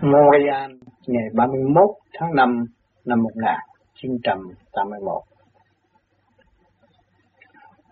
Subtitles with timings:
[0.00, 0.70] Montreal
[1.06, 2.64] ngày 31 tháng 5
[3.04, 5.22] năm 1981.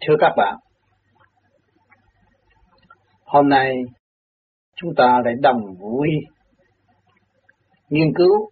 [0.07, 0.57] Thưa các bạn,
[3.25, 3.73] hôm nay
[4.77, 6.09] chúng ta lại đồng vui
[7.89, 8.51] nghiên cứu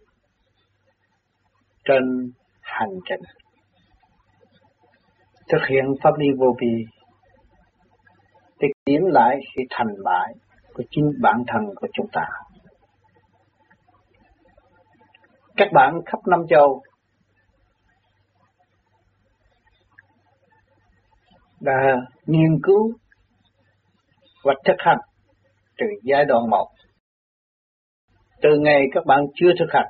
[1.85, 2.31] trên
[2.61, 3.21] hành trình
[5.49, 6.85] thực hiện pháp lý vô vi
[8.59, 10.33] để kiểm lại sự thành bại
[10.73, 12.25] của chính bản thân của chúng ta.
[15.55, 16.81] Các bạn khắp năm châu
[21.59, 21.95] đã
[22.25, 22.93] nghiên cứu
[24.43, 24.97] và thực hành
[25.77, 26.67] từ giai đoạn một.
[28.41, 29.87] Từ ngày các bạn chưa thực hành,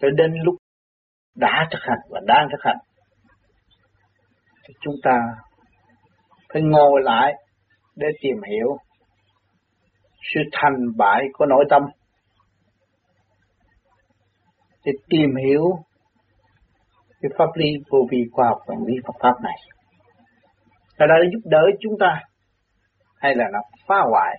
[0.00, 0.54] tới đến lúc
[1.34, 2.76] đã thực hành và đang thực hành,
[4.64, 5.20] thì chúng ta
[6.52, 7.32] phải ngồi lại
[7.96, 8.76] để tìm hiểu
[10.34, 11.82] sự thành bại của nội tâm
[14.88, 15.62] để tìm hiểu
[17.20, 19.56] cái pháp lý vô vi khoa học và lý Phật pháp này.
[20.96, 22.20] Là đã giúp đỡ chúng ta
[23.16, 24.36] hay là nó phá hoại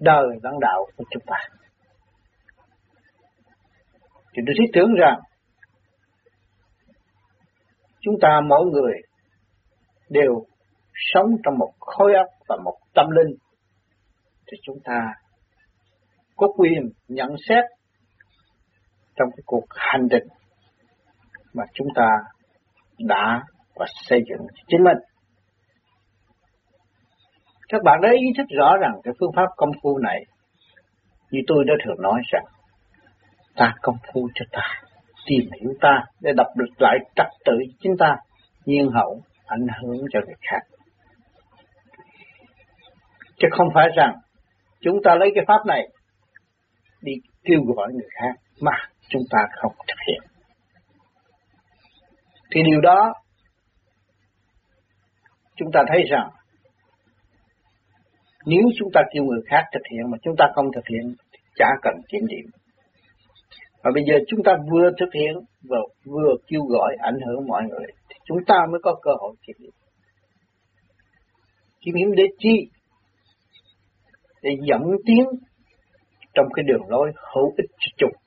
[0.00, 1.36] đời lãnh đạo của chúng ta.
[4.36, 5.20] Thì tôi thiết tưởng rằng
[8.00, 8.94] chúng ta mỗi người
[10.10, 10.44] đều
[10.94, 13.36] sống trong một khối óc và một tâm linh,
[14.46, 15.00] thì chúng ta
[16.36, 17.64] có quyền nhận xét
[19.16, 20.28] trong cái cuộc hành trình
[21.54, 22.08] mà chúng ta
[22.98, 23.42] đã
[23.74, 24.98] và xây dựng chính mình.
[27.68, 30.24] Các bạn đã ý thức rõ rằng cái phương pháp công phu này,
[31.30, 32.44] như tôi đã thường nói rằng,
[33.56, 34.82] ta công phu cho ta,
[35.26, 36.46] tìm hiểu ta để đập
[36.78, 38.16] lại trật tự chính ta,
[38.64, 40.60] nhiên hậu ảnh hưởng cho người khác.
[43.36, 44.14] Chứ không phải rằng
[44.80, 45.88] chúng ta lấy cái pháp này
[47.02, 47.12] đi
[47.44, 48.72] kêu gọi người khác mà
[49.08, 50.22] chúng ta không thực hiện.
[52.54, 53.12] Thì điều đó,
[55.56, 56.30] chúng ta thấy rằng,
[58.46, 61.14] nếu chúng ta kêu người khác thực hiện mà chúng ta không thực hiện
[61.56, 62.50] chả cần kiểm điểm.
[63.82, 67.62] Và bây giờ chúng ta vừa thực hiện và vừa kêu gọi ảnh hưởng mọi
[67.62, 69.72] người, thì chúng ta mới có cơ hội kiểm điểm.
[71.80, 72.68] Kiểm điểm để chi?
[74.42, 75.24] Để dẫn tiến
[76.34, 78.23] trong cái đường lối hữu ích cho chúng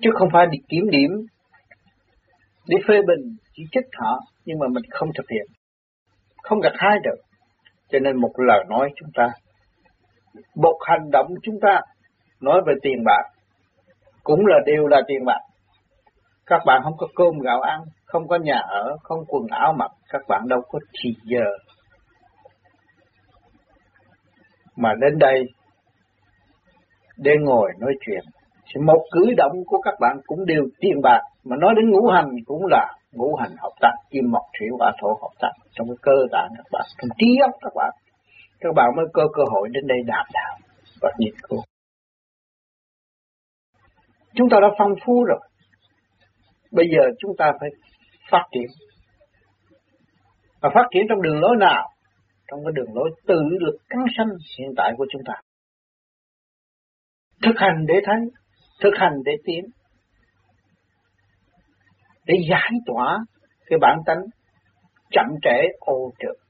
[0.00, 1.10] chứ không phải đi kiểm điểm
[2.68, 5.46] để phê bình, chỉ trích họ, nhưng mà mình không thực hiện.
[6.42, 7.16] Không gặt hai được.
[7.88, 9.30] Cho nên một lời nói chúng ta,
[10.54, 11.80] một hành động chúng ta
[12.40, 13.22] nói về tiền bạc,
[14.22, 15.40] cũng là đều là tiền bạc.
[16.46, 19.90] Các bạn không có cơm gạo ăn, không có nhà ở, không quần áo mặc,
[20.08, 21.44] các bạn đâu có thì giờ.
[24.76, 25.44] Mà đến đây,
[27.16, 28.24] để ngồi nói chuyện
[28.68, 32.06] thì một cử động của các bạn cũng đều tiền bạc, mà nói đến ngũ
[32.06, 35.86] hành cũng là ngũ hành hợp tác kim mộc thủy hỏa thổ hợp tác trong
[35.88, 37.90] cái cơ tạng các bạn, trong trí óc các bạn
[38.60, 40.58] các bạn mới có cơ hội đến đây đàm đạo
[41.00, 41.60] và nghiên cứu.
[44.34, 45.40] Chúng ta đã phong phú rồi.
[46.72, 47.68] Bây giờ chúng ta phải
[48.30, 48.66] phát triển.
[50.60, 51.88] Và phát triển trong đường lối nào?
[52.50, 55.34] Trong cái đường lối tự lực cắn sanh hiện tại của chúng ta.
[57.42, 58.16] Thực hành để thấy
[58.80, 59.64] thực hành để tiến,
[62.26, 63.18] để giải tỏa
[63.66, 64.20] cái bản tánh
[65.10, 66.48] chậm trễ ô trượt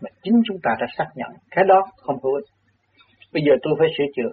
[0.00, 1.30] mà chính chúng ta đã xác nhận.
[1.50, 2.44] Cái đó không hữu ích.
[3.32, 4.30] Bây giờ tôi phải sửa chữa.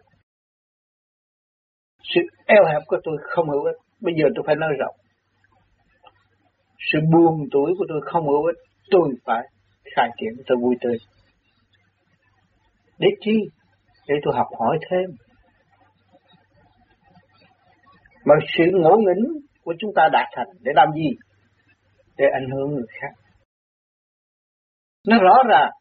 [2.03, 3.75] Sự eo hẹp của tôi không hữu ích.
[4.01, 4.95] Bây giờ tôi phải nói rộng.
[6.91, 8.55] Sự buồn tuổi của tôi không hữu ích.
[8.91, 9.43] Tôi phải
[9.95, 10.97] khai triển, tôi vui tươi.
[12.99, 13.39] Để chi?
[14.07, 15.09] Để tôi học hỏi thêm
[18.25, 19.23] mà sự ngỗ nghĩnh
[19.63, 21.09] của chúng ta đạt thành để làm gì?
[22.17, 23.23] Để ảnh hưởng người khác.
[25.07, 25.71] Nó rõ ràng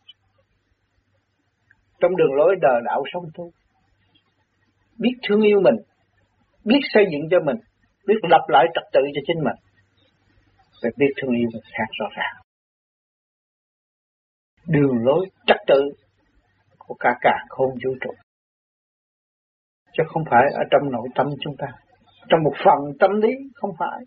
[2.01, 3.51] trong đường lối đời đạo sống tu.
[4.99, 5.75] Biết thương yêu mình,
[6.65, 7.57] biết xây dựng cho mình,
[8.07, 9.57] biết lập lại trật tự cho chính mình.
[10.83, 12.35] Và biết thương yêu người khác rõ ràng.
[14.67, 15.81] Đường lối trật tự
[16.79, 18.11] của cả cả không vũ trụ.
[19.93, 21.67] Chứ không phải ở trong nội tâm chúng ta
[22.33, 24.01] trong một phần tâm lý, không phải.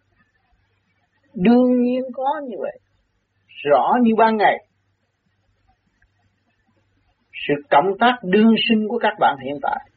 [1.33, 2.79] Đương nhiên có như vậy.
[3.63, 4.57] Rõ như ban ngày.
[7.47, 9.89] Sự cộng tác đương sinh của các bạn hiện tại,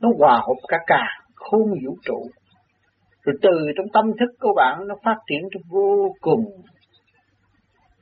[0.00, 1.04] nó hòa hợp cả cả
[1.34, 2.26] khôn vũ trụ.
[3.22, 6.44] Rồi từ trong tâm thức của bạn, nó phát triển cho vô cùng,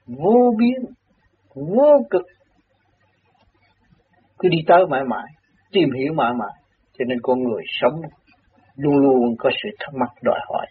[0.06, 0.94] vô biên,
[1.55, 2.23] vô cực.
[4.38, 5.26] Cứ đi tới mãi mãi,
[5.73, 6.65] tìm hiểu mãi mãi
[6.98, 8.00] cho nên con người sống
[8.76, 10.66] luôn luôn có sự thắc mắc đòi hỏi.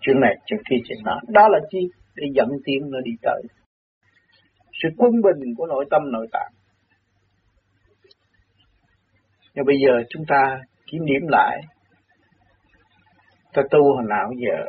[0.00, 1.78] Chuyện này chuyện kia chuyện đó đó là chi?
[2.16, 3.42] Để dẫn tiếng nó đi tới.
[4.82, 6.52] Sự quân bình của nội tâm, nội tạng.
[9.54, 11.60] Nhưng bây giờ chúng ta kiểm điểm lại.
[13.52, 14.64] Ta tu hồi nào giờ,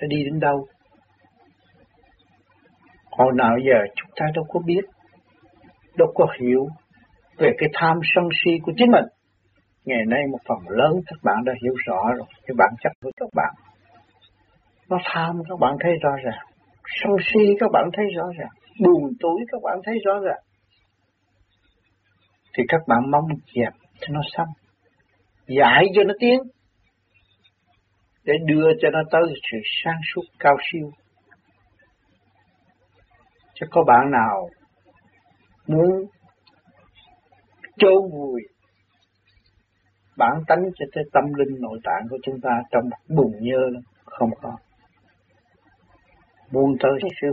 [0.00, 0.66] ta đi đến đâu?
[3.10, 4.82] Hồi nào giờ chúng ta đâu có biết,
[5.96, 6.66] đâu có hiểu
[7.38, 9.04] về cái tham sân si của chính mình
[9.86, 12.26] ngày nay một phần lớn các bạn đã hiểu rõ rồi.
[12.46, 13.54] Cái bản chất của các bạn.
[14.88, 16.46] Nó tham các bạn thấy rõ ràng.
[17.02, 18.52] Sân si các bạn thấy rõ ràng.
[18.84, 20.42] Buồn tuổi các bạn thấy rõ ràng.
[22.56, 23.24] Thì các bạn mong
[23.54, 24.48] dẹp cho nó xong.
[25.46, 26.40] Giải cho nó tiến.
[28.24, 30.90] Để đưa cho nó tới sự sáng suốt cao siêu.
[33.54, 34.48] Chứ có bạn nào
[35.66, 35.90] muốn
[37.78, 38.40] chôn vùi
[40.16, 42.84] bản tánh cho tới tâm linh nội tạng của chúng ta trong
[43.16, 44.56] bùn nhơ không có.
[46.52, 47.28] Muốn tới sự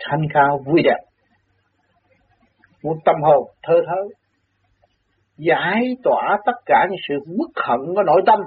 [0.00, 0.98] thanh cao vui đẹp.
[2.82, 4.02] Muốn tâm hồn thơ thớ
[5.36, 8.40] giải tỏa tất cả những sự bất hận của nội tâm.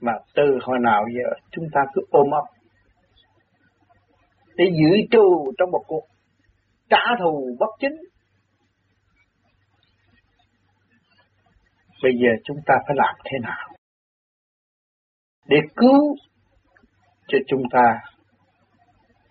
[0.00, 2.44] Mà từ hồi nào giờ chúng ta cứ ôm ấp
[4.56, 6.04] để giữ trù trong một cuộc
[6.90, 7.96] trả thù bất chính
[12.02, 13.68] bây giờ chúng ta phải làm thế nào
[15.48, 16.16] để cứu
[17.28, 18.00] cho chúng ta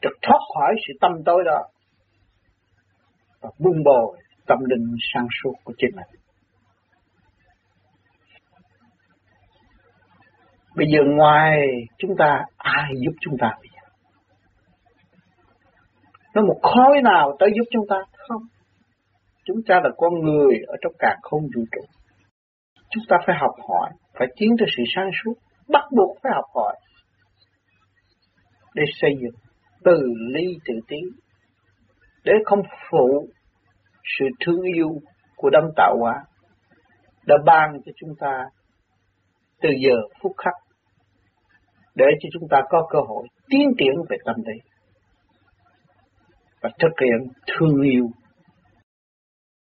[0.02, 1.62] được thoát khỏi sự tâm tối đó
[3.42, 4.18] và buông bồi
[4.48, 6.22] tâm linh sang suốt của chính mình.
[10.76, 11.60] Bây giờ ngoài
[11.98, 13.90] chúng ta, ai giúp chúng ta bây giờ?
[16.36, 17.96] Nó một khối nào tới giúp chúng ta?
[18.28, 18.42] Không.
[19.46, 21.82] Chúng ta là con người ở trong cả không vũ trụ.
[22.90, 23.90] Chúng ta phải học hỏi,
[24.20, 25.34] phải tiến tới sự sáng suốt,
[25.68, 26.76] bắt buộc phải học hỏi.
[28.76, 29.36] Để xây dựng
[29.84, 29.98] từ
[30.34, 31.04] ly tự tiến
[32.24, 32.60] để không
[32.92, 33.28] phụ
[34.20, 34.90] sự thương yêu
[35.36, 36.24] của đấng tạo hóa
[37.26, 38.46] đã ban cho chúng ta
[39.62, 40.54] từ giờ phút khắc
[41.96, 44.60] để cho chúng ta có cơ hội tiến triển về tâm lý
[46.62, 48.10] và thực hiện thương yêu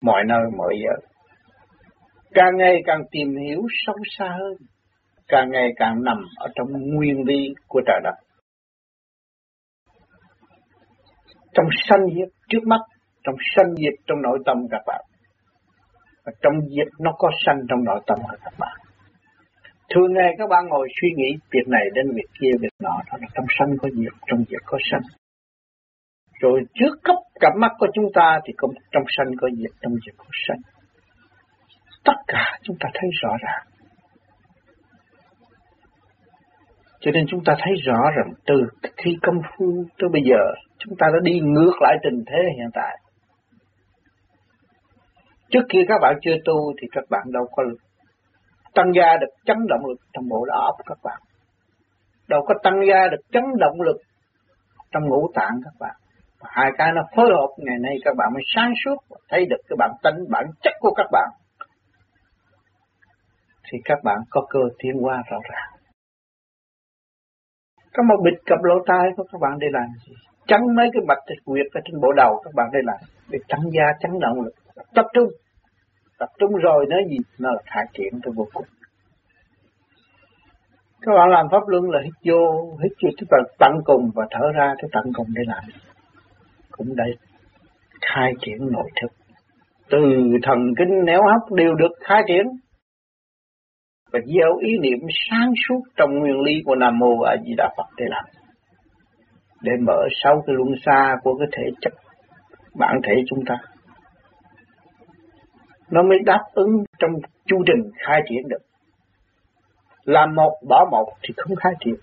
[0.02, 1.06] mọi nơi mọi giờ
[2.36, 4.56] càng ngày càng tìm hiểu sâu xa hơn,
[5.28, 8.14] càng ngày càng nằm ở trong nguyên lý của trời đất.
[11.54, 12.80] Trong sanh diệt trước mắt,
[13.24, 15.04] trong sanh diệt trong nội tâm các bạn.
[16.24, 18.76] Và trong diệt nó có sanh trong nội tâm của các bạn.
[19.94, 23.18] Thường ngày các bạn ngồi suy nghĩ việc này đến việc kia, việc nọ, đó
[23.20, 25.02] là trong sanh có diệt, trong diệt có sanh.
[26.40, 29.92] Rồi trước cấp cặp mắt của chúng ta thì cũng trong sanh có diệt, trong
[30.06, 30.75] diệt có sanh
[32.06, 33.76] tất cả chúng ta thấy rõ ràng
[37.06, 38.54] cho nên chúng ta thấy rõ rằng từ
[38.96, 39.66] khi công phu
[39.98, 40.42] tới bây giờ,
[40.78, 42.96] chúng ta đã đi ngược lại tình thế hiện tại.
[45.50, 47.62] Trước kia các bạn chưa tu thì các bạn đâu có
[48.74, 51.18] tăng gia được chấn động lực, trong bộ đó các bạn.
[52.28, 53.96] Đâu có tăng gia được chấn động lực
[54.92, 55.94] trong ngũ tạng các bạn.
[56.40, 59.46] Và hai cái nó phối hợp ngày nay các bạn mới sáng suốt và thấy
[59.50, 61.28] được cái bản tính, bản chất của các bạn.
[63.70, 65.70] Thì các bạn có cơ tiến qua rõ ràng.
[67.94, 70.14] Có một bịch cặp lỗ tai của các bạn để làm gì?
[70.46, 72.96] Trắng mấy cái bạch thịt quyệt ở trên bộ đầu các bạn để làm
[73.28, 74.54] để trắng da, trắng động lực.
[74.94, 75.28] Tập trung.
[76.18, 77.16] Tập trung rồi nói gì?
[77.38, 78.66] Nó là khai triển tôi vô cùng.
[81.00, 84.26] Các bạn làm pháp luân là hít vô, hít vô tức là tận cùng và
[84.30, 85.64] thở ra tới tận cùng để làm.
[86.70, 87.16] Cũng đây
[88.00, 89.12] khai triển nội thức.
[89.90, 89.98] Từ
[90.42, 92.46] thần kinh néo hấp đều được khai triển
[94.12, 94.98] và gieo ý niệm
[95.30, 98.24] sáng suốt trong nguyên lý của Nam Mô A Di Đà Phật để làm
[99.62, 101.92] để mở sáu cái luân xa của cái thể chất,
[102.78, 103.54] bản thể chúng ta.
[105.90, 107.10] Nó mới đáp ứng trong
[107.46, 108.62] chu trình khai triển được.
[110.04, 111.94] Làm một bỏ một thì không khai triển.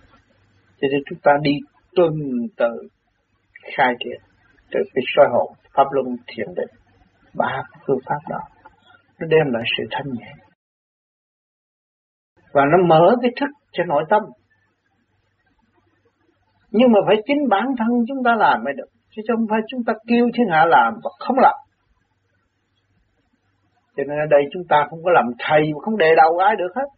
[0.80, 1.52] Cho nên chúng ta đi
[1.96, 2.12] tuần
[2.56, 2.88] tự
[3.76, 4.20] khai triển,
[4.70, 6.70] từ cái soi hồn, pháp luân thiền định,
[7.34, 8.40] ba phương pháp đó.
[9.20, 10.32] Nó đem lại sự thanh nhẹ
[12.54, 14.22] và nó mở cái thức cho nội tâm.
[16.70, 18.88] Nhưng mà phải chính bản thân chúng ta làm mới được.
[19.10, 21.54] Chứ không phải chúng ta kêu thiên hạ làm và không làm.
[23.96, 26.56] Cho nên ở đây chúng ta không có làm thầy mà không đề đầu ai
[26.56, 26.88] được hết.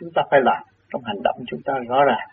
[0.00, 2.28] Chúng ta phải làm trong hành động chúng ta rõ ràng.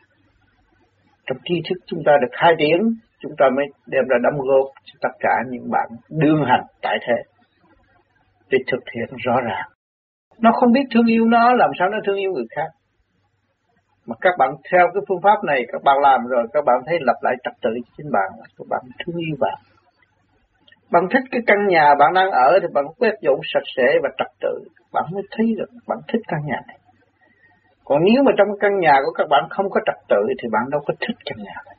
[1.25, 2.79] Trong tri thức chúng ta được khai triển,
[3.19, 6.97] chúng ta mới đem ra đóng góp cho tất cả những bạn đương hành tại
[7.07, 7.23] thế.
[8.49, 9.67] Để thực hiện rõ ràng.
[10.41, 12.69] Nó không biết thương yêu nó, làm sao nó thương yêu người khác.
[14.05, 16.97] Mà các bạn theo cái phương pháp này, các bạn làm rồi, các bạn thấy
[17.01, 19.57] lập lại trật tự cho chính bạn, các bạn thương yêu bạn.
[20.91, 24.09] Bạn thích cái căn nhà bạn đang ở thì bạn quét dọn sạch sẽ và
[24.17, 24.53] trật tự,
[24.93, 26.77] bạn mới thấy được bạn thích căn nhà này.
[27.85, 30.69] Còn nếu mà trong căn nhà của các bạn không có trật tự thì bạn
[30.71, 31.75] đâu có thích căn nhà này.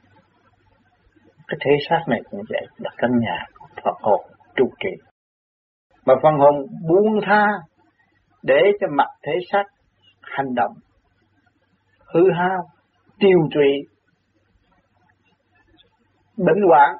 [1.49, 4.21] Cái thế xác này cũng vậy, là căn nhà của Phật hồn
[4.57, 4.90] trụ trì.
[6.07, 7.47] Mà phần hồn buông tha
[8.42, 9.64] để cho mặt thể xác
[10.23, 10.73] hành động
[12.14, 12.70] hư hao,
[13.18, 13.70] tiêu trụy
[16.37, 16.97] bệnh hoạn.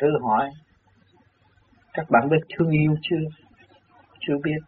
[0.00, 0.50] Thử hỏi,
[1.92, 3.46] các bạn biết thương yêu chưa?
[4.20, 4.58] Chưa biết.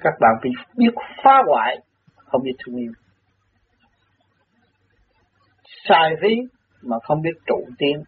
[0.00, 1.78] Các bạn bị biết phá hoại,
[2.16, 2.92] không biết thương yêu.
[5.88, 6.28] Sai phí
[6.82, 8.02] mà không biết trụ tiến.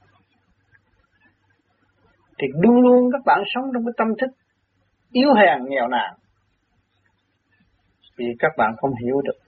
[2.38, 4.41] Thì luôn luôn các bạn sống trong cái tâm thức
[5.12, 6.14] yếu hèn nghèo nàn
[8.16, 9.38] vì các bạn không hiểu được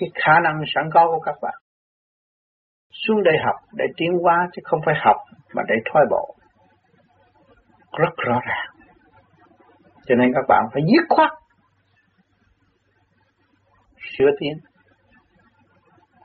[0.00, 1.54] cái khả năng sẵn có của các bạn.
[2.90, 5.16] Xuống đây học để tiến hóa chứ không phải học
[5.54, 6.34] mà để thoái bộ.
[7.98, 8.86] Rất rõ ràng.
[10.06, 11.30] Cho nên các bạn phải dứt khoát
[14.18, 14.58] sửa tiến.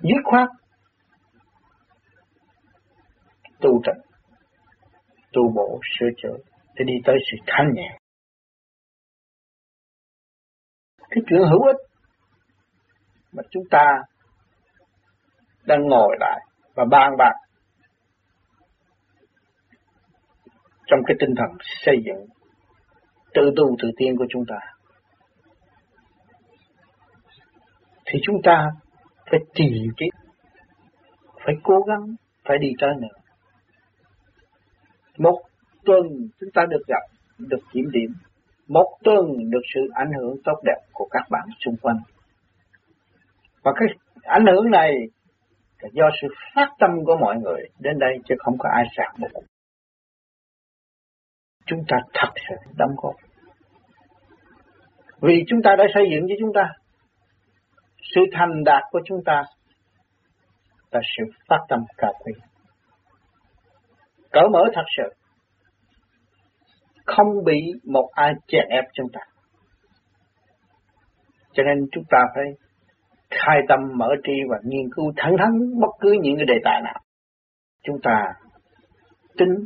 [0.02, 0.50] Dứt khoát
[3.62, 3.96] tu trần,
[5.34, 7.98] tu bổ, sửa chữa để đi tới sự thanh nhẹ.
[11.10, 11.76] cái chuyện hữu ích
[13.32, 14.02] mà chúng ta
[15.66, 16.40] đang ngồi lại
[16.76, 17.34] và bàn bạc
[20.88, 22.26] trong cái tinh thần xây dựng
[23.34, 24.60] tự tu tự tiên của chúng ta
[28.06, 28.68] thì chúng ta
[29.32, 30.10] phải tìm cái
[31.46, 33.24] phải cố gắng, phải đi tới nữa
[35.18, 35.42] một
[35.86, 36.06] tuần
[36.40, 37.02] chúng ta được gặp,
[37.38, 38.14] được kiểm điểm
[38.68, 41.98] một tuần được sự ảnh hưởng tốt đẹp của các bạn xung quanh.
[43.64, 43.88] Và cái
[44.24, 44.94] ảnh hưởng này
[45.82, 49.20] là do sự phát tâm của mọi người đến đây chứ không có ai sạc
[49.20, 49.28] một.
[51.66, 53.16] Chúng ta thật sự đóng góp.
[55.22, 56.70] Vì chúng ta đã xây dựng cho chúng ta.
[58.16, 59.44] Sự thành đạt của chúng ta
[60.92, 62.34] là sự phát tâm cao quý.
[64.32, 65.23] Cởi mở thật sự
[67.06, 69.22] không bị một ai chèn ép chúng ta.
[71.54, 72.44] Cho nên chúng ta phải
[73.30, 76.82] khai tâm mở tri và nghiên cứu thẳng thắn bất cứ những cái đề tài
[76.82, 77.00] nào.
[77.84, 78.34] Chúng ta
[79.38, 79.66] tính,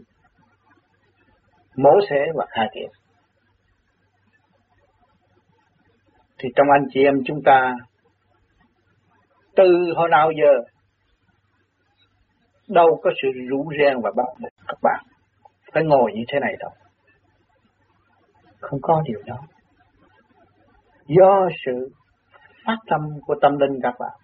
[1.76, 2.90] mổ xẻ và khai triển.
[6.40, 7.74] Thì trong anh chị em chúng ta
[9.56, 10.64] từ hồi nào giờ
[12.68, 15.06] đâu có sự rủ ren và bắt buộc các bạn
[15.74, 16.72] phải ngồi như thế này đâu
[18.70, 19.38] không có điều đó.
[21.08, 21.90] Do sự
[22.66, 24.18] phát tâm của tâm linh các bạn.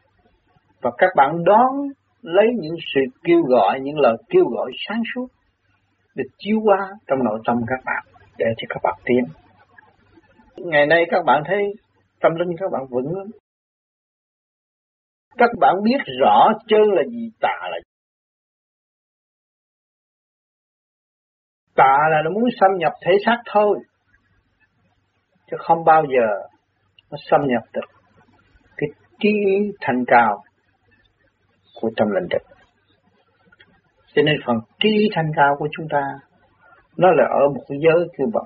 [0.82, 1.72] Và các bạn đón
[2.22, 5.28] lấy những sự kêu gọi, những lời kêu gọi sáng suốt
[6.16, 8.06] được chiếu qua trong nội tâm các bạn
[8.38, 9.24] để cho các bạn tiến.
[10.58, 11.64] Ngày nay các bạn thấy
[12.22, 13.28] tâm linh các bạn vững lắm.
[15.38, 17.94] Các bạn biết rõ chân là gì, tà là gì.
[21.76, 23.80] Tà là nó muốn xâm nhập thể xác thôi
[25.54, 26.28] chứ không bao giờ
[27.12, 27.88] nó xâm nhập được
[28.78, 29.30] cái trí
[29.82, 30.44] thành cao
[31.82, 32.44] của tâm linh được.
[34.16, 36.04] Cho nên phần trí thanh cao của chúng ta,
[36.98, 38.46] nó là ở một cái giới kêu bằng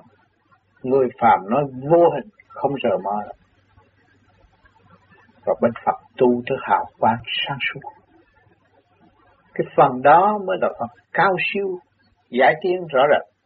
[0.82, 3.32] người phàm nói vô hình, không rờ mơ
[5.46, 7.80] và bên Phật tu tới hào quang sáng suốt.
[9.54, 11.78] Cái phần đó mới là phần cao siêu,
[12.30, 13.37] giải tiến rõ rệt.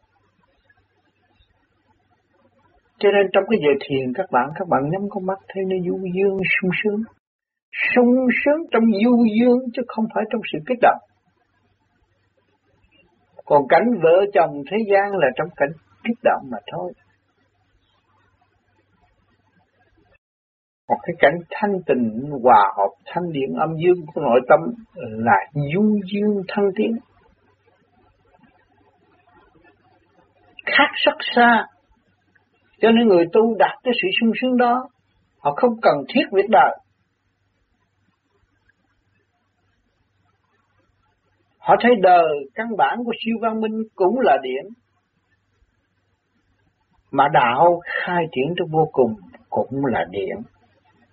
[3.03, 5.75] Cho nên trong cái giờ thiền các bạn, các bạn nhắm con mắt thấy nó
[5.85, 7.01] du dương sung sướng.
[7.95, 11.01] sung sướng trong du dương chứ không phải trong sự kích động.
[13.45, 15.69] Còn cảnh vợ chồng thế gian là trong cảnh
[16.03, 16.93] kích động mà thôi.
[20.87, 24.59] Còn cái cảnh thanh tịnh hòa hợp thanh điện âm dương của nội tâm
[24.97, 26.97] là du dương thanh tiến.
[30.65, 31.65] Khác rất xa
[32.83, 34.89] cho nên người tu đạt cái sự sung sướng đó,
[35.39, 36.77] họ không cần thiết việc đời.
[41.57, 44.65] Họ thấy đời căn bản của siêu văn minh cũng là điển.
[47.11, 49.15] Mà đạo khai triển trong vô cùng
[49.49, 50.35] cũng là điển.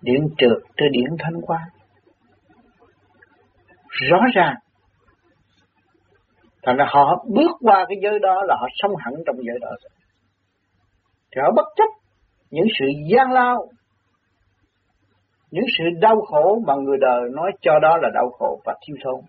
[0.01, 1.63] Điển trượt tới điển thanh quan.
[3.89, 4.55] rõ ràng.
[6.63, 9.69] Thành ra họ bước qua cái giới đó là họ sống hẳn trong giới đó.
[9.69, 10.00] rồi
[11.31, 11.89] trở bất chấp
[12.51, 13.67] những sự gian lao,
[15.51, 18.97] những sự đau khổ mà người đời nói cho đó là đau khổ và thiếu
[19.05, 19.21] thốn.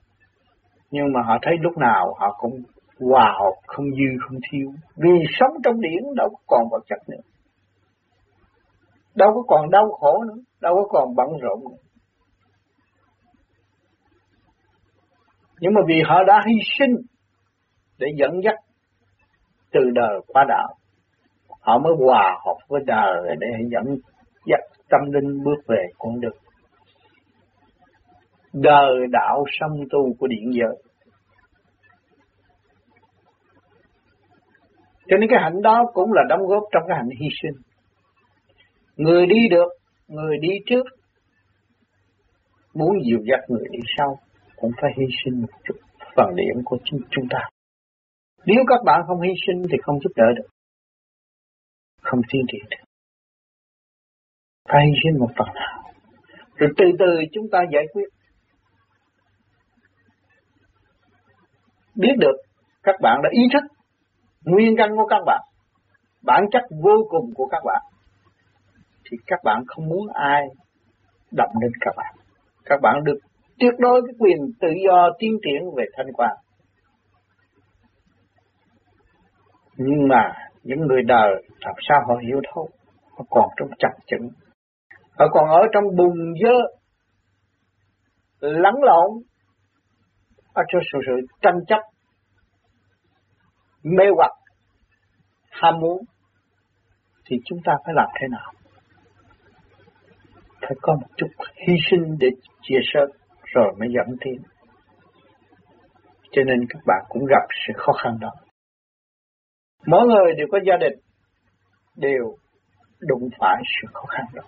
[0.91, 2.53] Nhưng mà họ thấy lúc nào họ cũng
[2.99, 4.67] hòa hợp, không dư, không thiếu.
[4.95, 7.21] Vì sống trong điển đâu có còn vật chất nữa.
[9.15, 11.77] Đâu có còn đau khổ nữa, đâu có còn bận rộn nữa.
[15.59, 16.95] Nhưng mà vì họ đã hy sinh
[17.99, 18.55] để dẫn dắt
[19.71, 20.75] từ đời qua đạo,
[21.61, 23.97] họ mới hòa hợp với đời để dẫn
[24.45, 26.37] dắt tâm linh bước về con đường.
[28.53, 30.75] Đời đạo song tu của điện giới.
[35.07, 37.61] Cho nên cái hạnh đó cũng là đóng góp trong cái hạnh hy sinh.
[38.95, 39.67] Người đi được,
[40.07, 40.83] người đi trước,
[42.73, 44.19] muốn dìu dắt người đi sau,
[44.55, 45.75] cũng phải hy sinh một chút
[46.15, 47.39] phần điểm của chính chúng ta.
[48.45, 50.47] Nếu các bạn không hy sinh thì không giúp đỡ được,
[52.11, 52.83] không tiến triển được.
[54.69, 55.83] Phải hy sinh một phần nào,
[56.55, 58.07] rồi từ từ chúng ta giải quyết.
[61.95, 62.35] Biết được
[62.83, 63.63] các bạn đã ý thức
[64.45, 65.41] nguyên căn của các bạn,
[66.23, 67.81] bản chất vô cùng của các bạn,
[69.05, 70.41] thì các bạn không muốn ai
[71.31, 72.15] động đến các bạn.
[72.65, 73.17] Các bạn được
[73.59, 76.31] tuyệt đối cái quyền tự do tiến triển về thanh quan.
[79.77, 82.69] Nhưng mà những người đời làm sao họ hiểu thấu,
[83.17, 84.29] họ còn trong chặt chững,
[85.19, 86.55] họ còn ở trong bùn dơ,
[88.39, 89.11] lắng lộn,
[90.53, 91.79] ở trong sự, sự tranh chấp,
[93.83, 94.31] mê hoặc,
[95.49, 96.03] ham muốn,
[97.25, 98.51] thì chúng ta phải làm thế nào?
[100.61, 101.27] Phải có một chút
[101.67, 102.27] hy sinh để
[102.61, 102.99] chia sẻ
[103.43, 104.41] rồi mới dẫn tiến.
[106.31, 108.31] Cho nên các bạn cũng gặp sự khó khăn đó.
[109.85, 110.99] Mỗi người đều có gia đình,
[111.95, 112.35] đều
[112.99, 114.43] đụng phải sự khó khăn đó.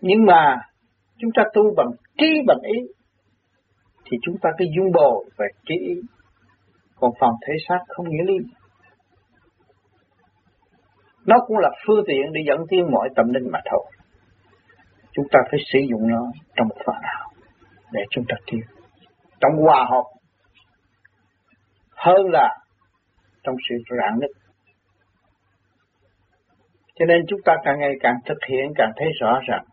[0.00, 0.56] Nhưng mà
[1.18, 2.78] chúng ta tu bằng trí bằng ý
[4.04, 5.94] thì chúng ta cứ dung bồ về trí ý.
[6.96, 8.38] Còn phần thể xác không nghĩa lý.
[11.26, 13.90] Nó cũng là phương tiện để dẫn tiến mọi tâm linh mà thôi
[15.12, 16.20] chúng ta phải sử dụng nó
[16.56, 17.30] trong một phần nào
[17.92, 18.60] để chúng ta tiêu.
[19.40, 20.04] trong hòa hợp
[22.04, 22.56] hơn là
[23.42, 24.30] trong sự rạn nứt.
[26.94, 29.64] Cho nên chúng ta càng ngày càng thực hiện, càng thấy rõ rằng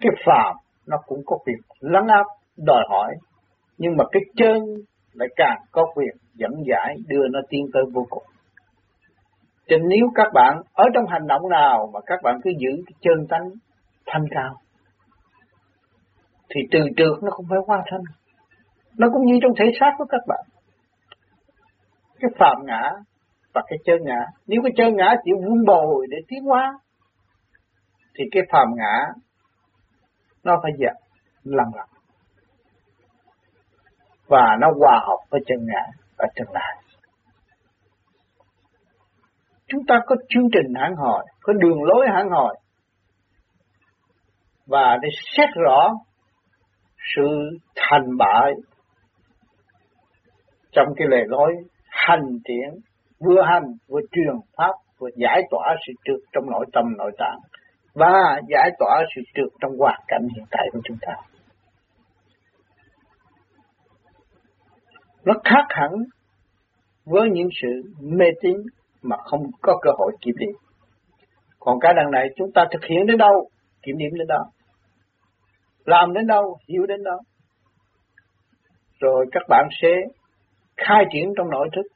[0.00, 3.14] cái phàm nó cũng có quyền lắng áp, đòi hỏi.
[3.78, 4.62] Nhưng mà cái chân
[5.12, 8.24] lại càng có quyền dẫn giải đưa nó tiến tới vô cùng.
[9.66, 12.94] Cho nếu các bạn ở trong hành động nào mà các bạn cứ giữ cái
[13.00, 13.48] chân tánh
[14.06, 14.54] thanh cao,
[16.54, 18.00] thì từ trước nó không phải hoa thanh
[18.98, 20.44] nó cũng như trong thể xác của các bạn.
[22.20, 22.90] Cái phạm ngã
[23.52, 24.26] và cái chân ngã.
[24.46, 26.72] Nếu cái chân ngã chịu vun bồi để tiến hóa
[28.18, 29.06] thì cái phạm ngã
[30.44, 30.94] nó phải dẹp
[31.44, 31.88] lần lần
[34.26, 35.82] và nó hòa hợp với chân ngã
[36.16, 36.76] ở tương lai.
[39.66, 42.56] Chúng ta có chương trình hãng hỏi, có đường lối hãng hỏi
[44.66, 45.90] và để xét rõ
[47.16, 47.22] sự
[47.76, 48.52] thành bại
[50.72, 51.52] trong cái lề lối
[51.88, 52.80] hành thiện
[53.20, 57.38] vừa hành vừa truyền pháp vừa giải tỏa sự trượt trong nội tâm nội tạng
[57.94, 61.12] và giải tỏa sự trượt trong hoàn cảnh hiện tại của chúng ta.
[65.24, 65.90] Nó khác hẳn
[67.04, 68.56] với những sự mê tín
[69.02, 70.56] mà không có cơ hội kiểm điểm.
[71.60, 73.48] Còn cái đằng này chúng ta thực hiện đến đâu,
[73.82, 74.44] kiểm điểm đến đó.
[75.84, 77.18] Làm đến đâu, hiểu đến đó.
[79.00, 79.88] Rồi các bạn sẽ
[80.88, 81.86] khai triển trong nội thức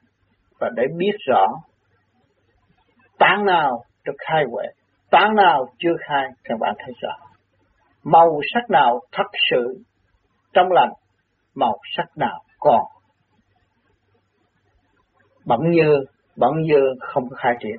[0.61, 1.47] và để biết rõ
[3.19, 4.65] tán nào được khai huệ,
[5.11, 7.13] tán nào chưa khai các bạn thấy rõ.
[8.05, 9.83] Màu sắc nào thật sự
[10.53, 10.93] trong lành,
[11.55, 12.83] màu sắc nào còn.
[15.45, 16.05] Bỗng như
[16.37, 17.77] bỗng như không có khai triển.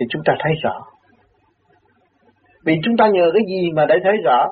[0.00, 0.84] Thì chúng ta thấy rõ.
[2.64, 4.46] Vì chúng ta nhờ cái gì mà để thấy rõ?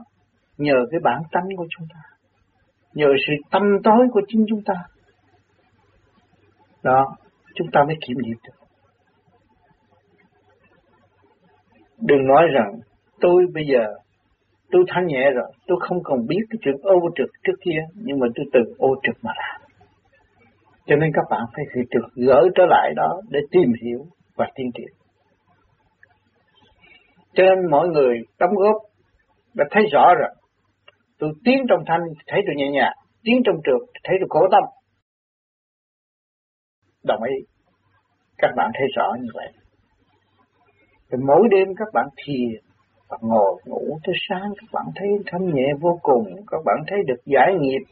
[0.59, 2.16] Nhờ cái bản tánh của chúng ta
[2.97, 4.75] nhờ sự tâm tối của chính chúng ta.
[6.83, 7.07] Đó,
[7.55, 8.67] chúng ta mới kiểm nghiệm được.
[12.01, 12.73] Đừng nói rằng
[13.21, 13.85] tôi bây giờ,
[14.71, 18.19] tôi thanh nhẹ rồi, tôi không còn biết cái chuyện ô trực trước kia, nhưng
[18.19, 19.61] mà tôi từ ô trực mà làm.
[20.87, 24.07] Cho nên các bạn phải trực gỡ trở lại đó để tìm hiểu
[24.37, 24.89] và tiên triển.
[27.35, 28.77] Cho nên mọi người đóng góp
[29.55, 30.31] đã thấy rõ rồi
[31.19, 32.93] tôi tiến trong thanh, thấy tôi nhẹ nhàng.
[33.23, 34.63] Tiến trong trượt, thấy tôi khổ tâm.
[37.05, 37.35] Đồng ý.
[38.39, 39.53] Các bạn thấy rõ như vậy.
[41.11, 42.61] Rồi mỗi đêm các bạn thiền
[43.09, 46.25] và ngồi ngủ tới sáng, các bạn thấy thanh nhẹ vô cùng.
[46.47, 47.85] Các bạn thấy được giải nghiệp.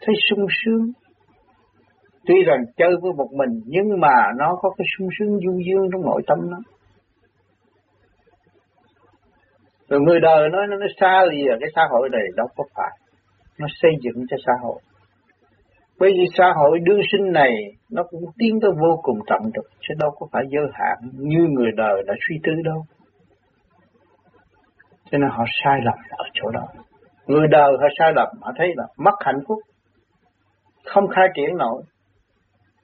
[0.00, 0.92] Thấy sung sướng.
[2.26, 5.88] Tuy rằng chơi với một mình, nhưng mà nó có cái sung sướng du dương
[5.92, 6.58] trong nội tâm nó
[9.92, 12.98] rồi người đời nói nó, nó xa lìa cái xã hội này đâu có phải.
[13.58, 14.80] Nó xây dựng cho xã hội.
[15.98, 17.52] Bởi vì xã hội đương sinh này
[17.90, 21.38] nó cũng tiến tới vô cùng trọng được chứ đâu có phải giới hạn như
[21.50, 22.84] người đời đã suy tư đâu.
[25.10, 26.66] Cho nên họ sai lầm ở chỗ đó.
[27.26, 29.58] Người đời họ sai lầm họ thấy là mất hạnh phúc
[30.84, 31.82] không khai triển nổi.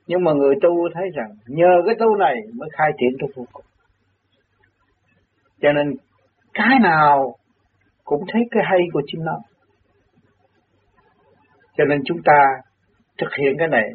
[0.07, 3.45] Nhưng mà người tu thấy rằng nhờ cái tu này mới khai triển được vô
[3.53, 3.65] cùng.
[5.63, 5.97] Cho nên
[6.59, 7.35] cái nào
[8.05, 9.39] cũng thấy cái hay của chính nó.
[11.77, 12.39] Cho nên chúng ta
[13.19, 13.91] thực hiện cái này,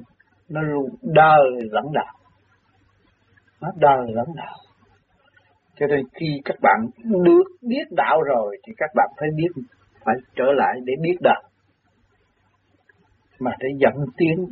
[0.49, 2.13] nó luôn đời lẫn đạo
[3.61, 4.55] nó đời lẫn đạo
[5.75, 6.79] cho nên khi các bạn
[7.23, 9.63] được biết đạo rồi, thì các bạn phải biết,
[10.05, 11.41] phải trở lại để biết đạo
[13.39, 14.45] mà để dẫn tiến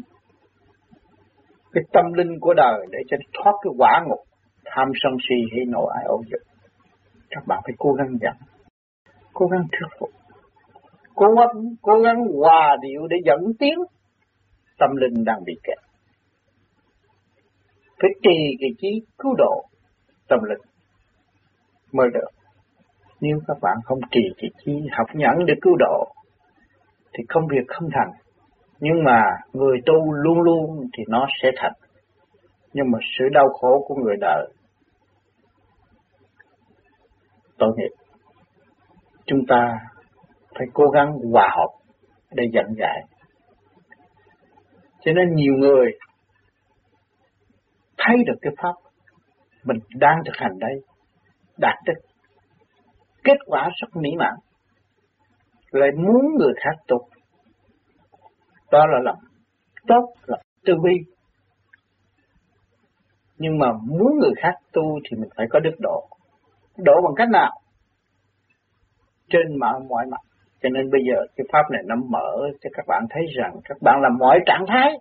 [1.74, 4.20] cái tâm linh của đời, để cho thoát cái quả ngục,
[4.66, 6.51] tham sân si hay nỗi ai ô dục
[7.32, 8.34] các bạn phải cố gắng dẫn
[9.34, 10.10] cố gắng thuyết phục.
[11.16, 13.80] Cố gắng cố gắng hòa điệu để dẫn tiến
[14.80, 15.78] tâm linh đang bị kẹt.
[18.02, 19.64] Phải trì cái trí cứu độ
[20.28, 20.62] tâm linh.
[21.92, 22.30] Mới được.
[23.22, 26.08] Nếu các bạn không trì cái trí học nhẫn để cứu độ,
[27.14, 28.12] thì công việc không thành.
[28.80, 31.74] Nhưng mà người tu luôn luôn thì nó sẽ thành.
[32.74, 34.48] Nhưng mà sự đau khổ của người đời
[37.62, 37.92] tội nghiệp.
[39.26, 39.80] Chúng ta
[40.58, 41.70] phải cố gắng hòa hợp
[42.32, 43.02] để dẫn dạy.
[45.02, 45.92] Cho nên nhiều người
[47.98, 48.74] thấy được cái pháp
[49.64, 50.74] mình đang thực hành đây,
[51.58, 52.02] đạt được
[53.24, 54.34] kết quả rất mỹ mãn,
[55.72, 57.02] lại muốn người khác tục
[58.72, 59.20] đó là lòng
[59.88, 60.98] tốt là tư vi.
[63.38, 66.08] Nhưng mà muốn người khác tu thì mình phải có đức độ
[66.78, 67.52] đổ bằng cách nào?
[69.30, 70.22] Trên mọi mọi mặt.
[70.62, 72.32] Cho nên bây giờ cái pháp này nó mở
[72.62, 74.92] cho các bạn thấy rằng các bạn là mọi trạng thái.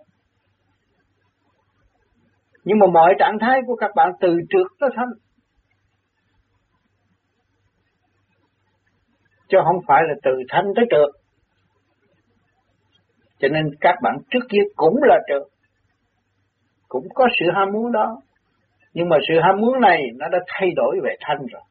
[2.63, 5.09] Nhưng mà mọi trạng thái của các bạn từ trước tới thanh.
[9.49, 11.21] Chứ không phải là từ thanh tới trượt.
[13.39, 15.41] Cho nên các bạn trước kia cũng là trượt.
[16.87, 18.17] Cũng có sự ham muốn đó
[18.93, 21.61] nhưng mà sự ham muốn này nó đã thay đổi về thanh rồi.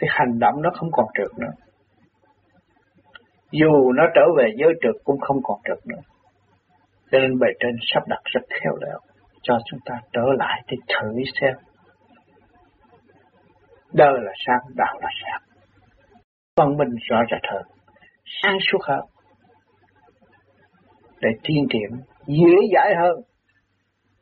[0.00, 1.52] Thì hành động nó không còn trượt nữa.
[3.50, 6.00] Dù nó trở về giới trượt cũng không còn trượt nữa.
[7.10, 8.98] Cho nên bài trên sắp đặt rất khéo léo.
[9.42, 11.54] Cho chúng ta trở lại để thử xem.
[13.92, 15.42] Đời là sáng, đạo là sáng.
[16.56, 17.62] Văn minh rõ rệt hơn.
[18.42, 19.00] Sáng suốt hơn.
[21.20, 21.90] Để tiên triển,
[22.26, 23.20] dễ dãi hơn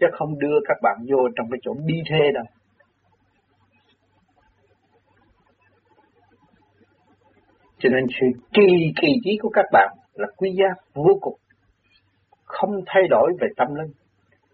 [0.00, 2.44] chứ không đưa các bạn vô trong cái chỗ bi thê đâu.
[7.78, 11.34] Cho nên sự kỳ kỳ trí của các bạn là quý giá vô cùng.
[12.44, 13.92] Không thay đổi về tâm linh.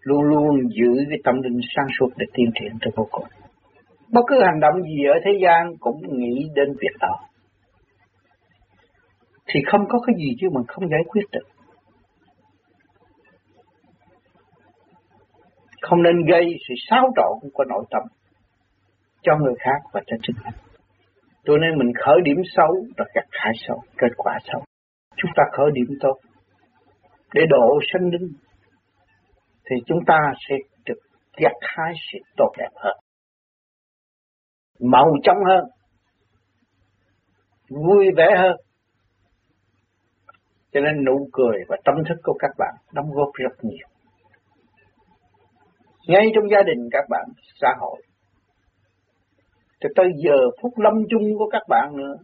[0.01, 3.25] Luôn luôn giữ cái tâm linh sáng suốt để tiến triển cho vô cùng.
[4.11, 7.19] Bất cứ hành động gì ở thế gian cũng nghĩ đến việc đó.
[9.47, 11.47] Thì không có cái gì chứ mình không giải quyết được.
[15.83, 18.03] Không nên gây sự xáo trộn của nội tâm
[19.21, 20.53] cho người khác và cho chính mình.
[21.45, 24.63] Cho nên mình khởi điểm xấu và gặt hại xấu, kết quả xấu.
[25.15, 26.17] Chúng ta khởi điểm tốt
[27.33, 28.33] để độ sanh linh
[29.65, 30.17] thì chúng ta
[30.49, 30.99] sẽ được
[31.37, 32.97] gặt hái sự tốt đẹp hơn,
[34.79, 35.65] màu trong hơn,
[37.69, 38.55] vui vẻ hơn.
[40.71, 43.87] Cho nên nụ cười và tâm thức của các bạn đóng góp rất nhiều
[46.07, 47.25] ngay trong gia đình các bạn,
[47.61, 48.01] xã hội.
[49.79, 52.15] Cho tới giờ phút lâm chung của các bạn nữa,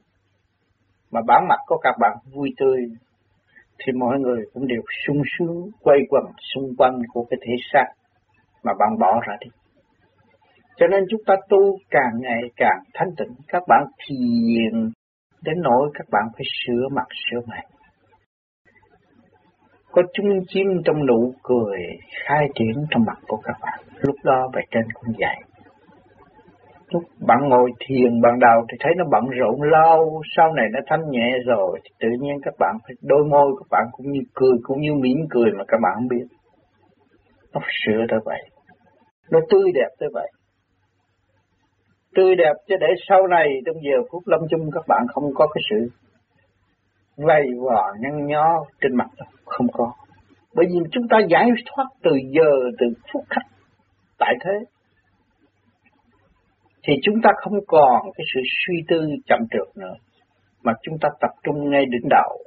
[1.11, 2.77] mà bản mặt của các bạn vui tươi,
[3.79, 7.85] thì mọi người cũng đều sung sướng quay quần xung quanh của cái thể xác
[8.63, 9.47] mà bạn bỏ ra đi.
[10.77, 14.91] Cho nên chúng ta tu càng ngày càng thanh tịnh, các bạn thiền
[15.43, 17.65] đến nỗi các bạn phải sửa mặt sửa mày
[19.91, 21.79] có trung chim trong nụ cười,
[22.25, 23.79] khai triển trong mặt của các bạn.
[24.01, 25.35] Lúc đó bài trên cũng vậy.
[26.93, 30.79] lúc bạn ngồi thiền ban đầu thì thấy nó bận rộn lâu, sau này nó
[30.87, 34.19] thanh nhẹ rồi, thì tự nhiên các bạn phải, đôi môi các bạn cũng như
[34.33, 36.25] cười, cũng như mỉm cười mà các bạn không biết
[37.53, 38.41] nó sửa tới vậy
[39.31, 40.31] nó tươi đẹp tới vậy
[42.15, 45.47] tươi đẹp cho để sau này trong giờ phút lâm chung các bạn không có
[45.47, 45.87] cái sự
[47.27, 49.07] vầy vò nhăn nhó trên mặt
[49.45, 49.91] không có.
[50.55, 53.43] Bởi vì chúng ta giải thoát từ giờ, từ phút khắc,
[54.19, 54.65] tại thế.
[56.83, 59.93] Thì chúng ta không còn cái sự suy tư chậm trượt nữa,
[60.63, 62.37] mà chúng ta tập trung ngay đỉnh đầu